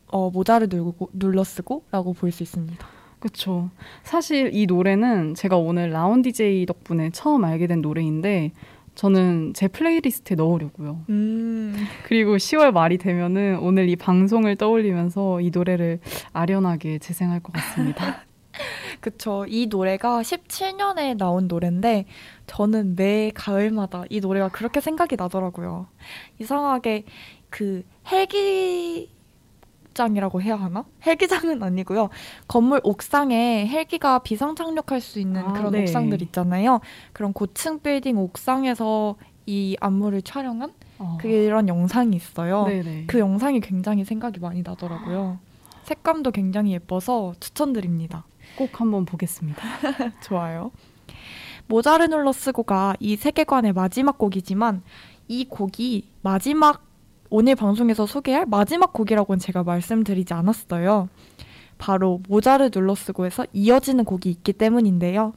어, 0.08 0.30
모자를 0.30 0.68
눌고, 0.70 1.10
눌러 1.14 1.44
쓰고라고 1.44 2.14
볼 2.14 2.32
수 2.32 2.44
있습니다. 2.44 2.86
그렇죠. 3.20 3.70
사실 4.04 4.50
이 4.54 4.66
노래는 4.66 5.36
제가 5.36 5.56
오늘 5.56 5.92
라운 5.92 6.24
DJ 6.24 6.66
덕분에 6.66 7.12
처음 7.12 7.46
알게 7.46 7.68
된 7.68 7.82
노래인데 7.82 8.52
저는 8.96 9.54
제 9.54 9.68
playlist에 9.68 10.36
넣으려고요. 10.36 11.06
음. 11.10 11.76
그리고 12.04 12.36
10월 12.36 12.72
말이 12.72 12.98
되면은 12.98 13.60
오늘 13.60 13.90
이 13.90 13.96
방송을 13.96 14.58
떠올리면서 14.58 15.42
이 15.42 15.50
노래를 15.52 16.00
아련하게 16.34 17.00
재생할 17.00 17.40
것 17.40 17.54
같습니다. 17.54 18.24
그쵸. 19.00 19.46
이 19.48 19.68
노래가 19.68 20.22
17년에 20.22 21.18
나온 21.18 21.48
노래인데 21.48 22.06
저는 22.48 22.96
매 22.96 23.32
가을마다 23.34 24.04
이 24.10 24.20
노래가 24.20 24.50
그렇게 24.50 24.82
생각이 24.82 25.16
나더라고요. 25.16 25.88
이상하게 26.40 27.06
그 27.50 27.84
헬기 28.12 29.10
장이라고 29.94 30.42
해야 30.42 30.56
하나? 30.56 30.86
헬기장은 31.06 31.62
아니고요. 31.64 32.10
건물 32.48 32.80
옥상에 32.84 33.68
헬기가 33.68 34.20
비상 34.20 34.56
착륙할 34.56 35.02
수 35.02 35.20
있는 35.20 35.42
아, 35.42 35.54
그런 35.54 35.74
네. 35.74 35.82
옥상들 35.82 36.22
있잖아요. 36.24 36.80
그런 37.14 37.34
고층 37.34 37.80
빌딩 37.80 38.18
옥상에서 38.18 39.16
이 39.46 39.76
안무를 39.80 40.22
촬영한 40.22 40.74
어, 41.00 41.18
그런 41.20 41.68
영상이 41.68 42.16
있어요. 42.16 42.66
네네. 42.66 43.06
그 43.08 43.20
영상이 43.20 43.60
굉장히 43.60 44.06
생각이 44.06 44.40
많이 44.40 44.62
나더라고요. 44.62 45.40
색감도 45.84 46.32
굉장히 46.32 46.74
예뻐서 46.74 47.34
추천드립니다. 47.40 48.24
꼭 48.58 48.80
한번 48.80 49.06
보겠습니다. 49.06 49.62
좋아요. 50.22 50.72
모자를 51.68 52.10
눌러 52.10 52.32
쓰고가 52.32 52.96
이 53.00 53.16
세계관의 53.16 53.74
마지막 53.74 54.18
곡이지만 54.18 54.84
이 55.28 55.46
곡이 55.46 56.10
마지막 56.22 56.84
오늘 57.34 57.56
방송에서 57.56 58.06
소개할 58.06 58.46
마지막 58.46 58.92
곡이라고는 58.92 59.40
제가 59.40 59.64
말씀드리지 59.64 60.34
않았어요. 60.34 61.08
바로 61.78 62.20
모자를 62.28 62.70
눌러 62.72 62.94
쓰고에서 62.94 63.46
이어지는 63.54 64.04
곡이 64.04 64.30
있기 64.30 64.52
때문인데요. 64.52 65.32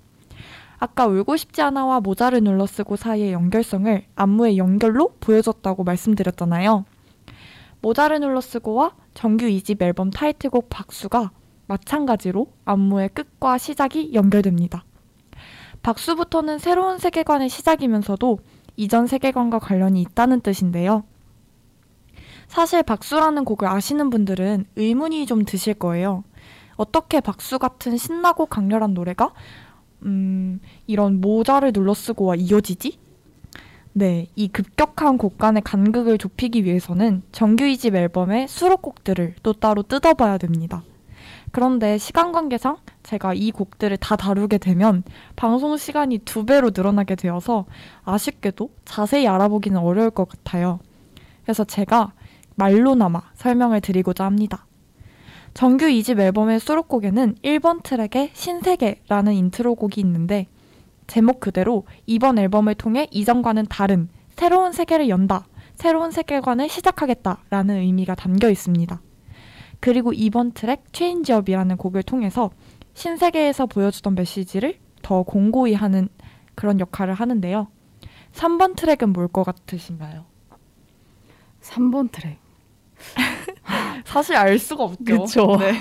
아까 0.81 1.07
울고 1.07 1.37
싶지 1.37 1.63
않아와 1.63 2.01
모자를 2.01 2.43
눌러 2.43 2.67
쓰고 2.67 2.97
사이의 2.97 3.33
연결성을 3.33 4.07
안무의 4.17 4.59
연결로 4.59 5.13
보여줬다고 5.21 5.85
말씀드렸잖아요. 5.85 6.85
모자를 7.81 8.19
눌러 8.19 8.41
쓰고와 8.41 8.97
정규 9.15 9.47
2집 9.47 9.81
앨범 9.81 10.11
타이틀곡 10.11 10.69
박수가 10.71 11.31
마찬가지로 11.69 12.49
안무의 12.65 13.11
끝과 13.11 13.57
시작이 13.57 14.15
연결됩니다. 14.15 14.85
박수부터는 15.85 16.59
새로운 16.59 16.99
세계관의 16.99 17.49
시작이면서도 17.49 18.41
이전 18.75 19.07
세계관과 19.07 19.61
관련이 19.61 20.01
있다는 20.03 20.41
뜻인데요. 20.41 21.05
사실 22.55 22.85
박수라는 22.85 23.45
곡을 23.45 23.67
아시는 23.67 24.11
분들은 24.11 24.67
의문이 24.77 25.27
좀 25.27 25.45
드실 25.45 25.75
거예요. 25.75 26.23
어떻게 26.77 27.19
박수 27.19 27.59
같은 27.59 27.97
신나고 27.97 28.47
강렬한 28.47 28.95
노래가 28.95 29.33
음, 30.05 30.61
이런 30.87 31.21
모자를 31.21 31.73
눌러 31.73 31.95
쓰고와 31.95 32.37
이어지지? 32.37 32.97
네, 33.93 34.29
이 34.37 34.47
급격한 34.47 35.19
곡 35.19 35.37
간의 35.37 35.63
간극을 35.63 36.17
좁히기 36.17 36.65
위해서는 36.65 37.25
정규 37.33 37.65
2집 37.65 37.97
앨범의 37.97 38.47
수록곡들을 38.47 39.35
또 39.43 39.53
따로 39.53 39.83
뜯어봐야 39.83 40.39
됩니다. 40.39 40.85
그런데 41.51 41.99
시간 41.99 42.31
관계상 42.31 42.77
제가 43.03 43.35
이 43.35 43.51
곡들을 43.51 43.97
다 43.97 44.15
다루게 44.15 44.59
되면 44.59 45.03
방송 45.35 45.77
시간이 45.77 46.19
두 46.19 46.47
배로 46.47 46.71
늘어나게 46.73 47.17
되어서 47.17 47.65
아쉽게도 48.05 48.71
자세히 48.85 49.27
알아보기는 49.27 49.77
어려울 49.77 50.11
것 50.11 50.29
같아요. 50.29 50.79
그래서 51.43 51.65
제가 51.65 52.13
말로나마 52.57 53.21
설명을 53.35 53.81
드리고자 53.81 54.25
합니다. 54.25 54.67
정규 55.55 55.87
2집 55.87 56.19
앨범의 56.19 56.59
수록곡에는 56.61 57.37
1번 57.45 57.83
트랙에 57.83 58.31
신세계라는 58.33 59.33
intro곡이 59.35 60.01
있는데 60.01 60.47
제목 61.07 61.39
그대로 61.41 61.85
이번 62.07 62.39
앨범을 62.39 62.75
통해 62.75 63.07
이전과는 63.11 63.67
다른 63.69 64.09
새로운 64.31 64.73
세계를 64.73 65.09
연다, 65.09 65.47
새로운 65.77 66.11
세계관을 66.11 66.69
시작하겠다라는 66.69 67.77
의미가 67.77 68.15
담겨 68.15 68.51
있습니다. 68.51 69.01
그리고 69.81 70.13
2번 70.13 70.53
트랙 70.53 70.93
CHANGE 70.93 71.26
UP이라는 71.26 71.77
곡을 71.77 72.03
통해서 72.03 72.51
신세계에서 72.95 73.67
보여주던 73.67 74.15
메시지를 74.15 74.79
더 75.03 75.23
공고히 75.23 75.75
하는 75.75 76.09
그런 76.55 76.81
역할을 76.81 77.15
하는데요. 77.15 77.69
3번 78.33 78.75
트랙은 78.77 79.13
뭘 79.13 79.29
것 79.29 79.45
같으신가요? 79.45 80.25
3번 81.61 82.11
트랙. 82.11 82.39
사실 84.05 84.37
알 84.37 84.59
수가 84.59 84.85
없죠. 84.85 85.05
그쵸. 85.25 85.57
네. 85.61 85.75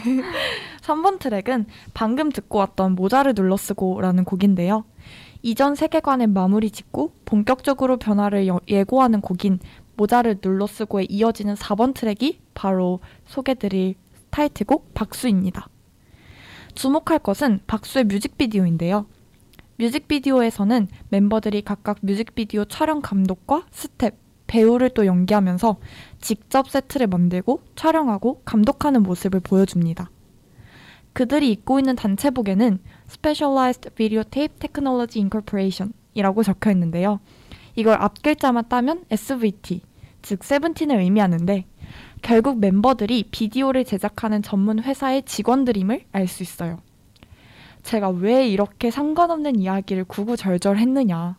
3번 0.81 1.19
트랙은 1.19 1.65
방금 1.93 2.31
듣고 2.31 2.59
왔던 2.59 2.95
모자를 2.95 3.33
눌러 3.33 3.57
쓰고라는 3.57 4.25
곡인데요. 4.25 4.85
이전 5.41 5.75
세계관의 5.75 6.27
마무리 6.27 6.71
짓고 6.71 7.13
본격적으로 7.25 7.97
변화를 7.97 8.47
여- 8.47 8.59
예고하는 8.67 9.21
곡인 9.21 9.59
모자를 9.95 10.39
눌러 10.41 10.65
쓰고에 10.67 11.05
이어지는 11.09 11.55
4번 11.55 11.93
트랙이 11.93 12.39
바로 12.53 12.99
소개드릴 13.25 13.95
타이틀곡 14.29 14.93
박수입니다. 14.93 15.67
주목할 16.75 17.19
것은 17.19 17.59
박수의 17.67 18.05
뮤직비디오인데요. 18.05 19.05
뮤직비디오에서는 19.77 20.87
멤버들이 21.09 21.61
각각 21.61 21.97
뮤직비디오 22.01 22.65
촬영 22.65 23.01
감독과 23.01 23.65
스텝, 23.71 24.15
배우를 24.53 24.91
또 24.91 25.07
연기하면서 25.07 25.77
직접 26.21 26.69
세트를 26.69 27.07
만들고 27.07 27.61
촬영하고 27.75 28.43
감독하는 28.45 29.01
모습을 29.01 29.39
보여줍니다. 29.39 30.11
그들이 31.13 31.51
입고 31.51 31.79
있는 31.79 31.95
단체복에는 31.95 32.77
Specialized 33.09 33.89
Videotape 33.95 34.59
Technology 34.59 35.23
Incorporation 35.23 35.93
이라고 36.13 36.43
적혀 36.43 36.69
있는데요. 36.69 37.19
이걸 37.75 37.99
앞글자만 37.99 38.69
따면 38.69 39.05
SVT, 39.09 39.81
즉 40.21 40.43
세븐틴을 40.43 40.99
의미하는데 40.99 41.65
결국 42.21 42.59
멤버들이 42.59 43.29
비디오를 43.31 43.83
제작하는 43.85 44.43
전문 44.43 44.79
회사의 44.79 45.23
직원들임을 45.23 46.05
알 46.11 46.27
수 46.27 46.43
있어요. 46.43 46.79
제가 47.81 48.09
왜 48.09 48.47
이렇게 48.47 48.91
상관없는 48.91 49.55
이야기를 49.55 50.03
구구절절 50.03 50.77
했느냐. 50.77 51.37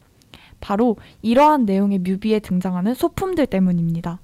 바로 0.64 0.96
이러한 1.20 1.66
내용의 1.66 1.98
뮤비에 1.98 2.38
등장하는 2.38 2.94
소품들 2.94 3.46
때문입니다. 3.48 4.18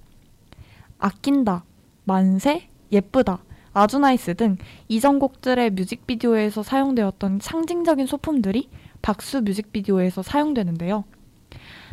아낀다, 0.98 1.64
만세, 2.04 2.70
예쁘다, 2.90 3.44
아주 3.74 3.98
NICE 3.98 4.36
등 4.36 4.56
이전 4.88 5.18
곡들의 5.18 5.68
뮤직비디오에서 5.72 6.62
사용되었던 6.62 7.40
상징적인 7.42 8.06
소품들이 8.06 8.70
박수 9.02 9.42
뮤직비디오에서 9.42 10.22
사용되는데요. 10.22 11.04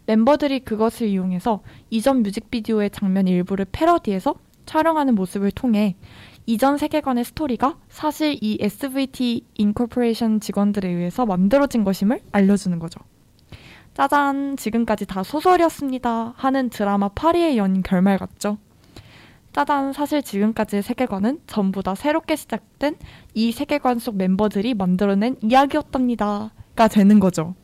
멤버들이 0.05 0.61
그것을 0.61 1.07
이용해서 1.07 1.61
이전 1.89 2.23
뮤직비디오의 2.23 2.91
장면 2.91 3.27
일부를 3.27 3.65
패러디해서 3.69 4.35
촬영하는 4.65 5.15
모습을 5.15 5.51
통해 5.51 5.97
이전 6.45 6.77
세계관의 6.77 7.25
스토리가 7.25 7.77
사실 7.89 8.37
이 8.39 8.57
SVT 8.61 9.43
Incorporation 9.55 10.39
직원들에 10.39 10.87
의해서 10.87 11.25
만들어진 11.25 11.83
것임을 11.83 12.21
알려주는 12.31 12.79
거죠. 12.79 13.01
짜잔, 13.97 14.57
지금까지 14.57 15.07
다 15.07 15.23
소설이었습니다. 15.23 16.35
하는 16.37 16.69
드라마 16.69 17.07
파리의 17.07 17.57
연인 17.57 17.81
결말 17.81 18.19
같죠? 18.19 18.59
짜잔, 19.53 19.91
사실 19.91 20.21
지금까지의 20.21 20.83
세계관은 20.83 21.39
전부 21.47 21.81
다 21.81 21.95
새롭게 21.95 22.35
시작된 22.35 22.95
이 23.33 23.51
세계관 23.51 23.97
속 23.97 24.15
멤버들이 24.17 24.75
만들어낸 24.75 25.35
이야기였답니다. 25.41 26.51
가 26.75 26.87
되는 26.87 27.19
거죠. 27.19 27.55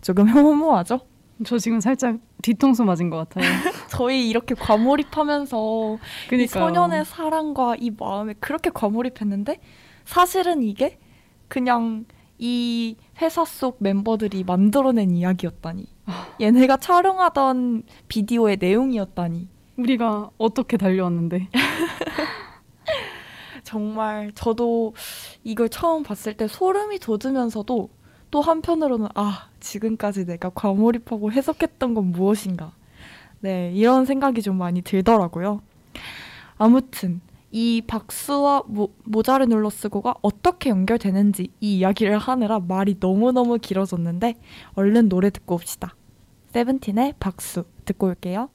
조금 0.00 0.26
혐오하죠? 0.32 1.00
저 1.44 1.58
지금 1.58 1.80
살짝 1.80 2.20
뒤통수 2.40 2.82
맞은 2.84 3.10
것 3.10 3.28
같아요. 3.28 3.44
저희 3.90 4.30
이렇게 4.30 4.54
과몰입하면서 4.54 5.98
이. 6.32 6.46
소년의 6.46 7.04
사랑과 7.04 7.76
이 7.78 7.90
마음에 7.90 8.32
그렇게 8.40 8.70
과몰입했는데 8.70 9.60
사실은 10.06 10.62
이게 10.62 10.98
그냥 11.48 12.06
이 12.38 12.96
회사 13.20 13.44
속 13.44 13.76
멤버들이 13.80 14.44
만들어낸 14.44 15.10
이야기였다니. 15.10 15.86
얘네가 16.40 16.76
촬영하던 16.78 17.84
비디오의 18.08 18.58
내용이었다니. 18.60 19.48
우리가 19.76 20.30
어떻게 20.38 20.76
달려왔는데. 20.76 21.48
정말 23.66 24.30
저도 24.34 24.94
이걸 25.42 25.68
처음 25.68 26.04
봤을 26.04 26.34
때 26.34 26.46
소름이 26.46 27.00
돋으면서도 27.00 27.90
또 28.30 28.40
한편으로는 28.40 29.08
아 29.14 29.48
지금까지 29.60 30.24
내가 30.24 30.50
과몰입하고 30.50 31.32
해석했던 31.32 31.94
건 31.94 32.12
무엇인가 32.12 32.72
네 33.40 33.72
이런 33.74 34.04
생각이 34.04 34.40
좀 34.42 34.56
많이 34.56 34.82
들더라고요 34.82 35.62
아무튼 36.58 37.20
이 37.58 37.80
박수와 37.86 38.64
모, 38.66 38.92
모자를 39.04 39.48
눌러 39.48 39.70
쓰고가 39.70 40.14
어떻게 40.20 40.68
연결되는지 40.68 41.48
이 41.58 41.78
이야기를 41.78 42.18
하느라 42.18 42.60
말이 42.60 42.96
너무너무 43.00 43.56
길어졌는데 43.56 44.34
얼른 44.74 45.08
노래 45.08 45.30
듣고 45.30 45.54
옵시다. 45.54 45.96
세븐틴의 46.52 47.14
박수 47.18 47.64
듣고 47.86 48.08
올게요. 48.08 48.50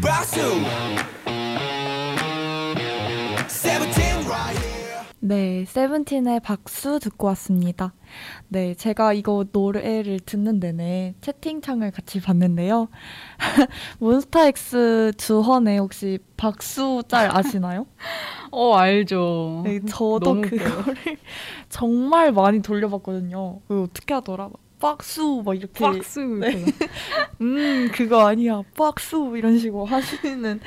박수! 0.00 0.40
here 3.66 3.95
네, 5.20 5.64
세븐틴의 5.66 6.40
박수 6.40 6.98
듣고 7.00 7.26
왔습니다. 7.28 7.94
네, 8.48 8.74
제가 8.74 9.14
이거 9.14 9.46
노래를 9.50 10.20
듣는 10.20 10.60
내내 10.60 11.14
채팅창을 11.22 11.90
같이 11.90 12.20
봤는데요. 12.20 12.88
몬스타엑스 13.98 15.12
주헌의 15.16 15.78
혹시 15.78 16.18
박수 16.36 17.02
짤 17.08 17.34
아시나요? 17.34 17.86
어 18.52 18.74
알죠. 18.74 19.62
네, 19.64 19.80
저도. 19.88 20.42
그거를 20.42 20.94
정말 21.70 22.30
많이 22.30 22.60
돌려봤거든요. 22.60 23.60
그 23.66 23.82
어떻게 23.84 24.12
하더라? 24.14 24.50
박수 24.78 25.42
막 25.44 25.54
이렇게 25.54 25.84
박수. 25.84 26.20
네. 26.20 26.64
음 27.40 27.88
그거 27.92 28.26
아니야 28.26 28.62
박수 28.76 29.34
이런 29.36 29.58
식으로 29.58 29.84
하시는 29.84 30.60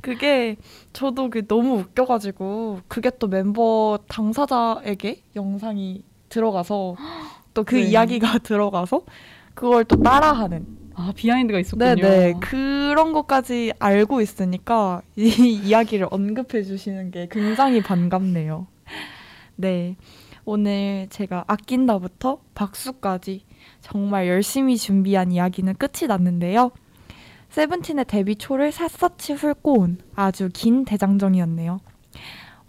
그게 0.00 0.56
저도 0.92 1.30
그 1.30 1.46
너무 1.46 1.78
웃겨가지고 1.78 2.80
그게 2.88 3.10
또 3.18 3.26
멤버 3.28 3.98
당사자에게 4.08 5.22
영상이 5.36 6.02
들어가서 6.28 6.96
또 7.54 7.64
그 7.64 7.76
네. 7.76 7.82
이야기가 7.82 8.38
들어가서 8.42 9.02
그걸 9.54 9.84
또 9.84 9.96
따라하는 10.02 10.66
아 10.96 11.12
비하인드가 11.14 11.58
있었군요. 11.60 11.94
네네 11.94 12.34
그런 12.40 13.12
것까지 13.12 13.72
알고 13.78 14.20
있으니까 14.20 15.02
이 15.16 15.28
이야기를 15.64 16.08
언급해 16.10 16.62
주시는 16.64 17.10
게 17.12 17.28
굉장히 17.30 17.80
반갑네요. 17.80 18.66
네 19.56 19.96
오늘 20.44 21.06
제가 21.10 21.44
아낀다부터 21.46 22.38
박수까지 22.54 23.44
정말 23.88 24.26
열심히 24.28 24.78
준비한 24.78 25.30
이야기는 25.30 25.74
끝이 25.74 26.08
났는데요. 26.08 26.70
세븐틴의 27.50 28.06
데뷔 28.06 28.34
초를 28.34 28.72
샅샅이 28.72 29.34
훑고 29.34 29.78
온 29.80 29.98
아주 30.16 30.48
긴 30.52 30.84
대장정이었네요. 30.86 31.78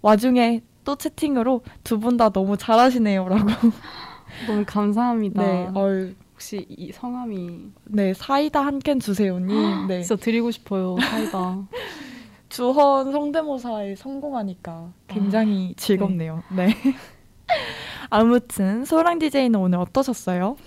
와중에 0.01 0.61
또 0.84 0.95
채팅으로 0.97 1.61
두 1.84 1.99
분 1.99 2.18
다 2.18 2.30
너무 2.30 2.57
잘하시네요라고. 2.57 3.47
너무 4.47 4.63
감사합니다. 4.68 5.41
네, 5.41 5.70
얼, 5.74 6.16
혹시 6.34 6.66
이 6.70 6.91
성함이 6.91 7.72
네 7.86 8.13
사이다 8.13 8.61
한 8.63 8.80
캔 8.80 8.99
주세요님. 8.99 9.88
네, 9.88 10.01
진짜 10.03 10.22
드리고 10.22 10.51
싶어요. 10.51 10.97
사이다. 10.99 11.66
주헌 12.49 13.11
성대모사에 13.13 13.95
성공하니까 13.95 14.91
굉장히 15.07 15.74
즐겁네요. 15.78 16.43
네. 16.55 16.68
아무튼 18.09 18.84
소랑 18.86 19.18
DJ는 19.20 19.59
오늘 19.59 19.80
어떠셨어요? 19.80 20.57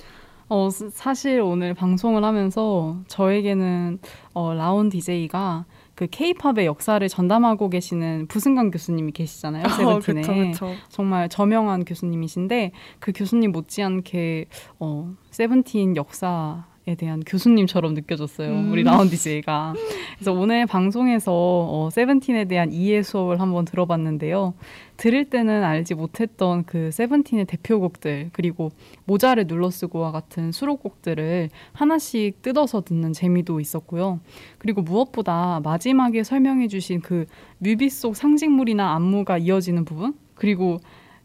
어 0.49 0.70
스- 0.70 0.88
사실 0.90 1.40
오늘 1.40 1.74
방송을 1.74 2.24
하면서 2.24 2.96
저에게는 3.09 3.99
어, 4.34 4.55
라온 4.55 4.88
DJ가 4.88 5.66
그 5.94 6.07
K-팝의 6.11 6.64
역사를 6.66 7.07
전담하고 7.07 7.68
계시는 7.70 8.28
부승강 8.28 8.70
교수님이 8.70 9.12
계시잖아요. 9.12 9.64
세븐틴에. 9.68 10.22
그쵸, 10.53 10.66
그쵸. 10.66 10.74
정말 10.88 11.28
저명한 11.28 11.84
교수님이신데 11.84 12.70
그 13.01 13.12
교수님 13.14 13.53
못지않게 13.53 14.46
어, 14.78 15.12
세븐틴 15.30 15.96
역사에 15.96 16.61
대한 16.95 17.20
교수님처럼 17.20 17.95
느껴졌어요. 17.95 18.51
음. 18.51 18.72
우리 18.72 18.82
라운 18.82 19.09
DJ가. 19.09 19.74
그래서 20.14 20.32
오늘 20.32 20.66
방송에서 20.66 21.32
어, 21.32 21.89
세븐틴에 21.93 22.47
대한 22.47 22.72
이해 22.72 23.03
수업을 23.03 23.41
한번 23.41 23.64
들어봤는데요. 23.64 24.55
들을 24.97 25.24
때는 25.24 25.62
알지 25.62 25.95
못했던 25.95 26.64
그 26.64 26.91
세븐틴의 26.91 27.45
대표곡들 27.47 28.30
그리고 28.32 28.70
모자를 29.05 29.47
눌러쓰고와 29.47 30.11
같은 30.11 30.51
수록곡들을 30.51 31.51
하나씩 31.72 32.43
뜯어서 32.43 32.80
듣는 32.80 33.12
재미도 33.12 33.61
있었고요. 33.61 34.20
그리고 34.59 34.82
무엇보다 34.82 35.61
마지막에 35.62 36.24
설명해 36.24 36.68
주신 36.68 37.01
그 37.01 37.26
뮤비 37.59 37.89
속 37.91 38.16
상징물이나 38.16 38.95
안무가 38.95 39.39
이어지는 39.39 39.84
부분 39.84 40.14
그리고 40.34 40.78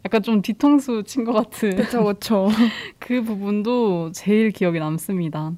약간 0.05 0.21
좀 0.21 0.41
뒤통수 0.41 1.03
친 1.05 1.23
것 1.23 1.31
같은 1.33 1.75
그쵸, 1.75 2.03
그쵸. 2.03 2.47
그 2.99 3.21
부분도 3.23 4.11
제일 4.11 4.51
기억에 4.51 4.79
남습니다. 4.79 5.53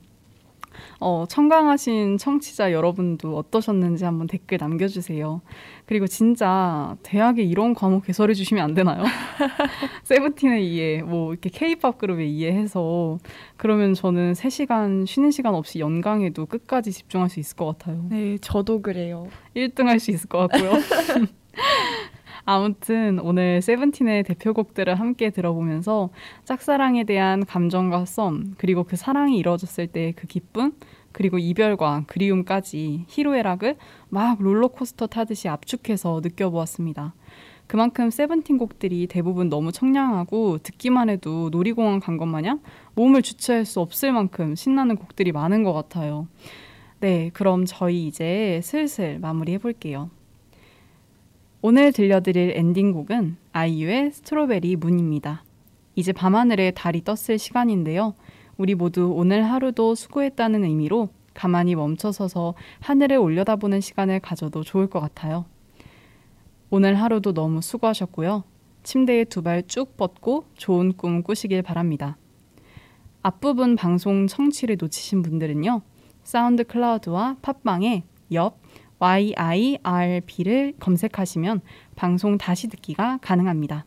어, 0.99 1.23
청강하신 1.27 2.17
청취자 2.17 2.71
여러분도 2.73 3.37
어떠셨는지 3.37 4.03
한번 4.05 4.27
댓글 4.27 4.57
남겨주세요. 4.59 5.41
그리고 5.85 6.05
진짜 6.05 6.95
대학에 7.01 7.43
이런 7.43 7.73
과목 7.73 8.05
개설해 8.05 8.33
주시면 8.33 8.63
안 8.63 8.73
되나요? 8.73 9.03
세븐틴의 10.03 10.67
이해, 10.67 11.01
뭐 11.01 11.31
이렇게 11.31 11.49
케이팝 11.49 11.97
그룹의 11.97 12.29
이해해서 12.29 13.17
그러면 13.57 13.93
저는 13.93 14.33
3시간 14.33 15.05
쉬는 15.07 15.31
시간 15.31 15.55
없이 15.55 15.79
연강에도 15.79 16.45
끝까지 16.45 16.91
집중할 16.91 17.29
수 17.29 17.39
있을 17.39 17.55
것 17.55 17.65
같아요. 17.77 18.05
네, 18.09 18.37
저도 18.39 18.81
그래요. 18.81 19.27
1등 19.55 19.85
할 19.85 19.99
수 19.99 20.11
있을 20.11 20.27
것 20.27 20.47
같고요. 20.49 20.71
아무튼 22.45 23.19
오늘 23.19 23.61
세븐틴의 23.61 24.23
대표곡들을 24.23 24.99
함께 24.99 25.31
들어보면서 25.31 26.09
짝사랑에 26.43 27.03
대한 27.03 27.43
감정과 27.45 28.05
썸 28.05 28.53
그리고 28.57 28.83
그 28.83 28.95
사랑이 28.95 29.37
이루어졌을 29.37 29.87
때 29.87 30.13
그 30.15 30.27
기쁨 30.27 30.73
그리고 31.11 31.37
이별과 31.39 32.03
그리움까지 32.07 33.05
희로애락을 33.07 33.77
막 34.09 34.41
롤러코스터 34.41 35.07
타듯이 35.07 35.47
압축해서 35.49 36.19
느껴보았습니다. 36.23 37.13
그만큼 37.67 38.11
세븐틴 38.11 38.57
곡들이 38.59 39.07
대부분 39.07 39.49
너무 39.49 39.71
청량하고 39.71 40.59
듣기만 40.59 41.09
해도 41.09 41.49
놀이공원 41.51 41.99
간 41.99 42.17
것 42.17 42.25
마냥 42.27 42.59
몸을 42.93 43.21
주체할 43.23 43.65
수 43.65 43.79
없을 43.79 44.11
만큼 44.11 44.55
신나는 44.55 44.97
곡들이 44.97 45.31
많은 45.31 45.63
것 45.63 45.73
같아요. 45.73 46.27
네, 46.99 47.31
그럼 47.33 47.65
저희 47.65 48.07
이제 48.07 48.59
슬슬 48.63 49.17
마무리해 49.19 49.57
볼게요. 49.57 50.09
오늘 51.67 51.91
들려드릴 51.91 52.51
엔딩곡은 52.55 53.37
아이유의 53.51 54.11
스트로베리 54.11 54.75
문입니다. 54.75 55.43
이제 55.95 56.11
밤하늘에 56.13 56.69
달이 56.69 57.03
떴을 57.03 57.39
시간인데요. 57.39 58.13
우리 58.55 58.75
모두 58.75 59.11
오늘 59.11 59.41
하루도 59.41 59.95
수고했다는 59.95 60.63
의미로 60.63 61.09
가만히 61.33 61.73
멈춰서서 61.73 62.53
하늘을 62.81 63.17
올려다보는 63.17 63.81
시간을 63.81 64.19
가져도 64.19 64.61
좋을 64.61 64.85
것 64.85 64.99
같아요. 64.99 65.45
오늘 66.69 67.01
하루도 67.01 67.33
너무 67.33 67.63
수고하셨고요. 67.63 68.43
침대에 68.83 69.23
두 69.23 69.41
발 69.41 69.63
쭉 69.63 69.97
뻗고 69.97 70.43
좋은 70.53 70.93
꿈 70.95 71.23
꾸시길 71.23 71.63
바랍니다. 71.63 72.15
앞부분 73.23 73.75
방송 73.75 74.27
청취를 74.27 74.77
놓치신 74.79 75.23
분들은요. 75.23 75.81
사운드 76.21 76.63
클라우드와 76.63 77.37
팟빵에 77.41 78.03
옆 78.33 78.59
YIRB를 78.99 80.73
검색하시면 80.79 81.61
방송 81.95 82.37
다시 82.37 82.67
듣기가 82.67 83.19
가능합니다. 83.21 83.85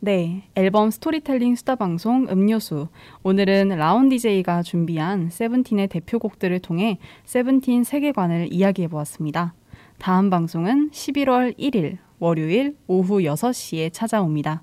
네, 0.00 0.44
앨범 0.54 0.90
스토리텔링 0.90 1.56
수다 1.56 1.74
방송 1.74 2.28
음료수. 2.30 2.86
오늘은 3.24 3.70
라운 3.70 4.08
DJ가 4.08 4.62
준비한 4.62 5.28
세븐틴의 5.28 5.88
대표곡들을 5.88 6.56
통해 6.60 6.98
세븐틴 7.24 7.82
세계관을 7.82 8.52
이야기해 8.52 8.86
보았습니다. 8.86 9.54
다음 9.98 10.30
방송은 10.30 10.90
11월 10.90 11.58
1일 11.58 11.98
월요일 12.20 12.76
오후 12.86 13.18
6시에 13.18 13.92
찾아옵니다. 13.92 14.62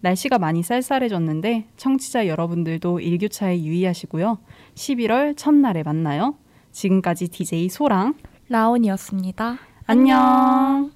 날씨가 0.00 0.38
많이 0.38 0.62
쌀쌀해졌는데 0.62 1.66
청취자 1.76 2.28
여러분들도 2.28 3.00
일교차에 3.00 3.60
유의하시고요. 3.62 4.38
11월 4.74 5.36
첫날에 5.36 5.82
만나요. 5.82 6.36
지금까지 6.70 7.28
DJ 7.28 7.68
소랑 7.70 8.14
라온이었습니다. 8.48 9.58
안녕. 9.86 10.95